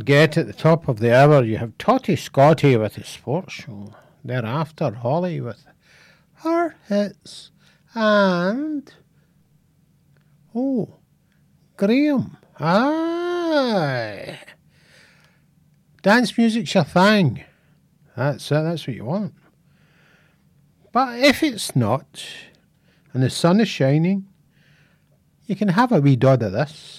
Get 0.09 0.39
at 0.39 0.47
the 0.47 0.55
top 0.55 0.89
of 0.89 1.01
the 1.01 1.14
hour 1.14 1.44
you 1.44 1.59
have 1.59 1.76
Totty 1.76 2.16
Scotty 2.16 2.74
with 2.78 2.94
his 2.94 3.09
sports 3.09 3.52
show. 3.52 3.93
Thereafter, 4.24 4.90
Holly 4.90 5.39
with 5.39 5.66
her 6.36 6.76
hits. 6.89 7.51
And. 7.93 8.90
Oh, 10.55 10.94
Graham. 11.76 12.39
Aye. 12.59 14.39
Dance 16.01 16.39
music's 16.39 16.74
your 16.74 16.85
thing. 16.85 17.44
That's 18.16 18.51
it, 18.51 18.62
that's 18.62 18.86
what 18.86 18.97
you 18.97 19.05
want. 19.05 19.35
But 20.90 21.18
if 21.18 21.43
it's 21.43 21.76
not, 21.76 22.24
and 23.12 23.22
the 23.22 23.28
sun 23.28 23.60
is 23.60 23.68
shining, 23.68 24.26
you 25.44 25.55
can 25.55 25.68
have 25.68 25.93
a 25.93 26.01
wee 26.01 26.16
dod 26.16 26.43
of 26.43 26.52
this. 26.52 26.97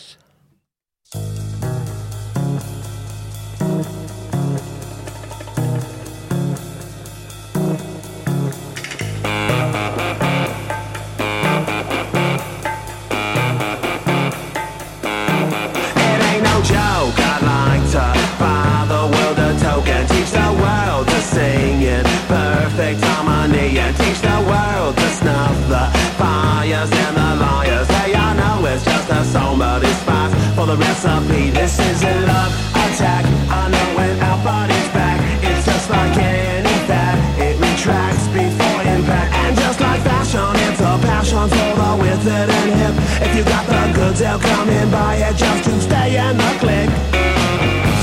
This 31.28 31.78
is 31.80 32.02
a 32.02 32.26
love 32.26 32.54
attack. 32.74 33.26
I 33.52 33.68
know 33.70 33.98
when 33.98 34.20
our 34.24 34.42
body's 34.42 34.88
back, 34.96 35.20
it's 35.44 35.66
just 35.66 35.90
like 35.90 36.16
any 36.18 36.70
fat. 36.88 37.20
It 37.38 37.60
retracts 37.60 38.28
before 38.30 38.82
impact, 38.88 39.34
and 39.36 39.58
just 39.58 39.82
like 39.82 40.02
fashion, 40.02 40.56
it's 40.72 40.80
a 40.80 40.98
passion 41.04 41.50
for 41.50 41.76
the 41.76 41.98
wizard 42.00 42.50
and 42.50 42.72
hip. 42.80 42.96
If 43.28 43.36
you 43.36 43.44
got 43.44 43.68
the 43.68 44.00
goods, 44.00 44.20
they'll 44.20 44.40
come 44.40 44.70
and 44.70 44.90
buy 44.92 45.16
it 45.18 45.36
just 45.36 45.66
to 45.66 45.82
stay 45.82 46.16
in 46.16 46.38
the 46.38 46.52
click. 46.58 46.90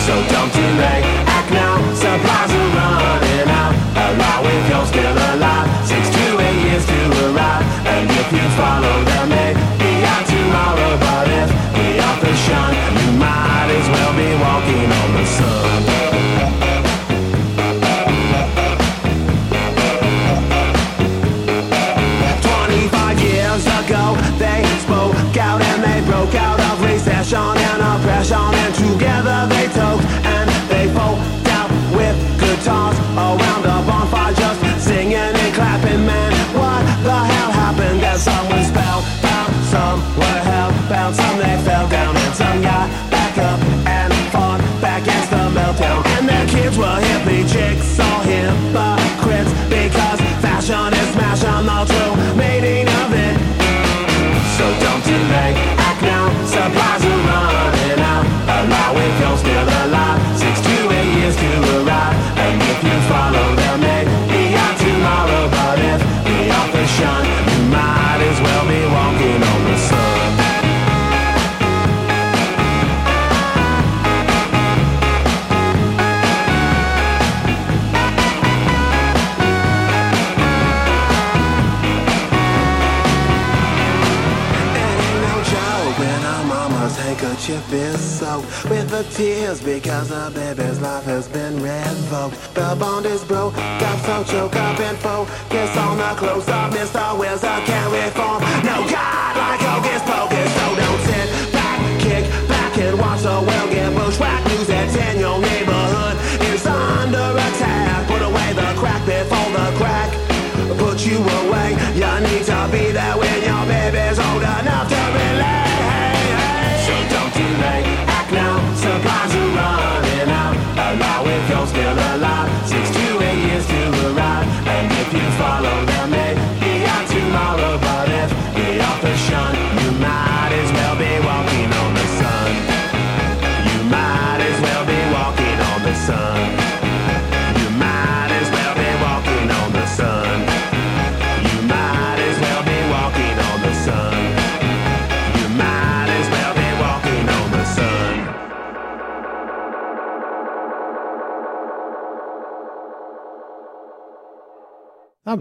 So 0.05 0.15
don't 0.29 0.53
delay. 0.53 1.06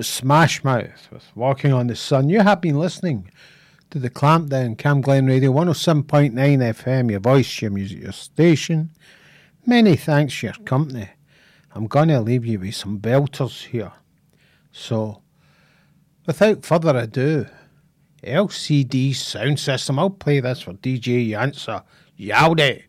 was 0.05 0.13
Smash 0.13 0.63
Mouth 0.63 1.07
with 1.11 1.25
Walking 1.33 1.73
on 1.73 1.87
the 1.87 1.95
Sun. 1.95 2.29
You 2.29 2.41
have 2.41 2.61
been 2.61 2.77
listening 2.77 3.31
to 3.89 3.97
the 3.97 4.11
Clampdown 4.11 4.75
Camglen 4.75 5.27
Radio 5.27 5.51
107.9 5.51 6.31
FM, 6.35 7.09
your 7.09 7.19
voice, 7.19 7.59
your 7.59 7.71
music, 7.71 8.03
your 8.03 8.11
station. 8.11 8.91
Many 9.65 9.95
thanks 9.95 10.35
for 10.35 10.45
your 10.45 10.55
company. 10.63 11.09
I'm 11.73 11.87
going 11.87 12.09
to 12.09 12.21
leave 12.21 12.45
you 12.45 12.59
with 12.59 12.75
some 12.75 12.99
belters 12.99 13.65
here. 13.65 13.93
So, 14.71 15.23
without 16.27 16.63
further 16.63 16.95
ado, 16.95 17.47
LCD 18.23 19.09
Soundsystem. 19.09 19.97
I'll 19.97 20.11
play 20.11 20.39
this 20.39 20.61
for 20.61 20.73
DJ 20.73 21.29
Yancer. 21.29 21.83
Yowdy! 22.19 22.83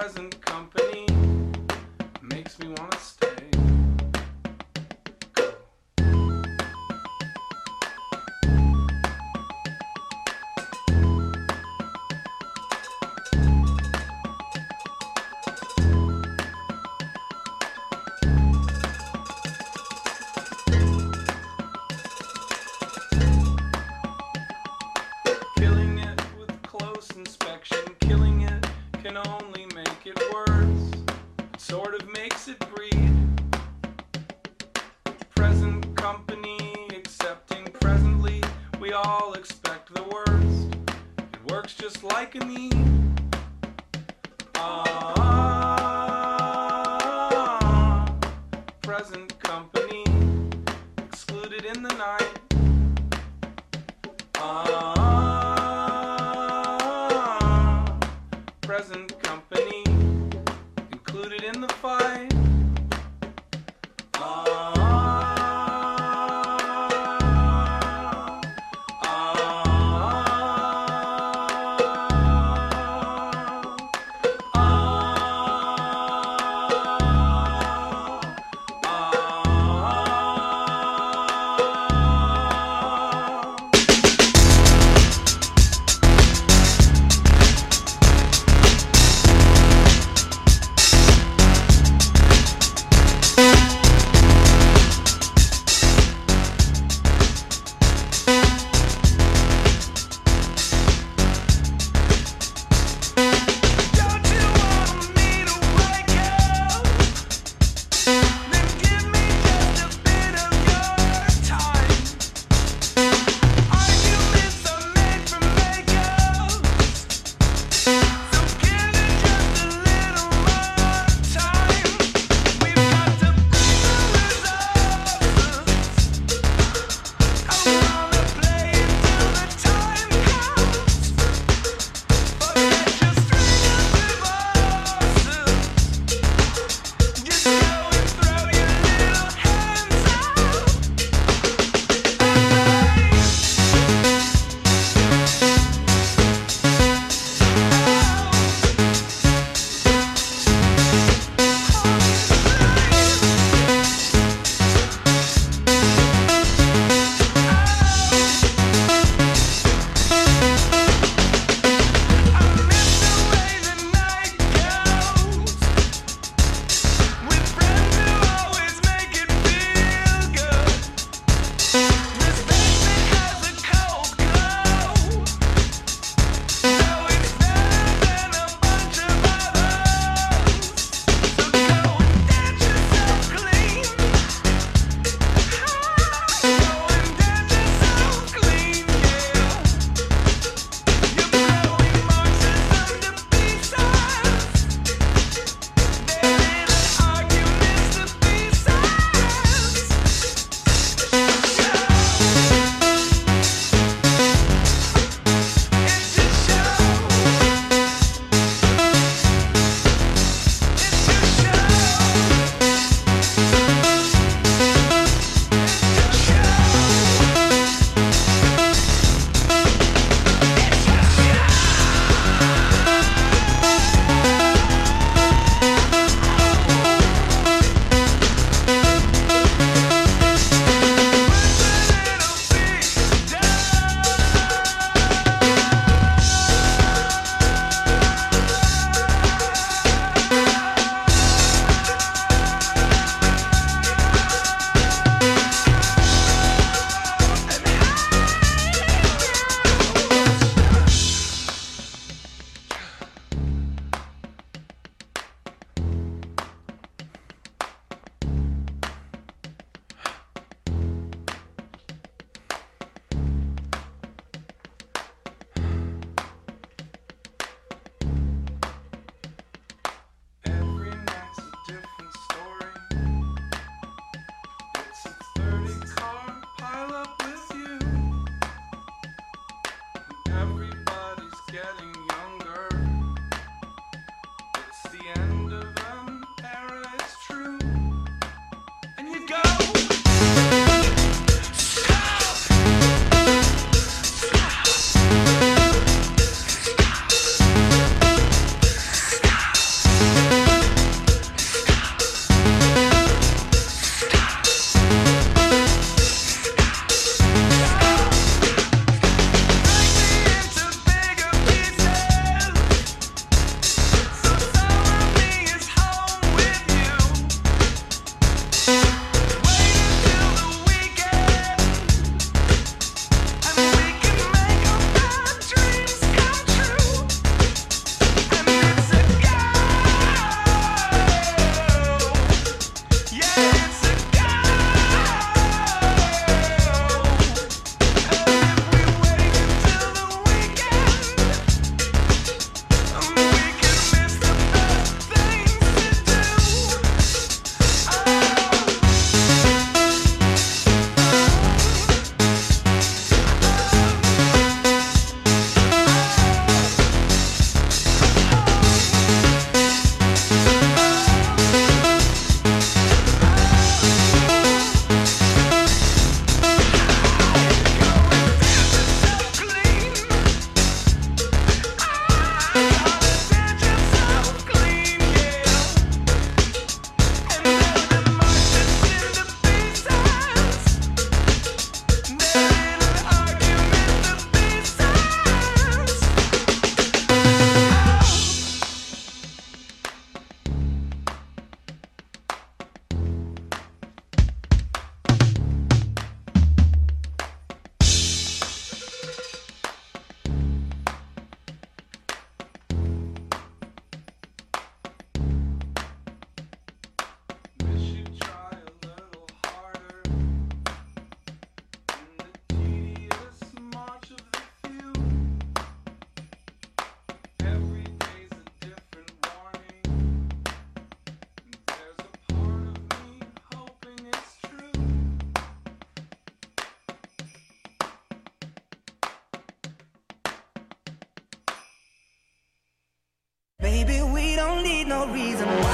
present. 0.00 0.29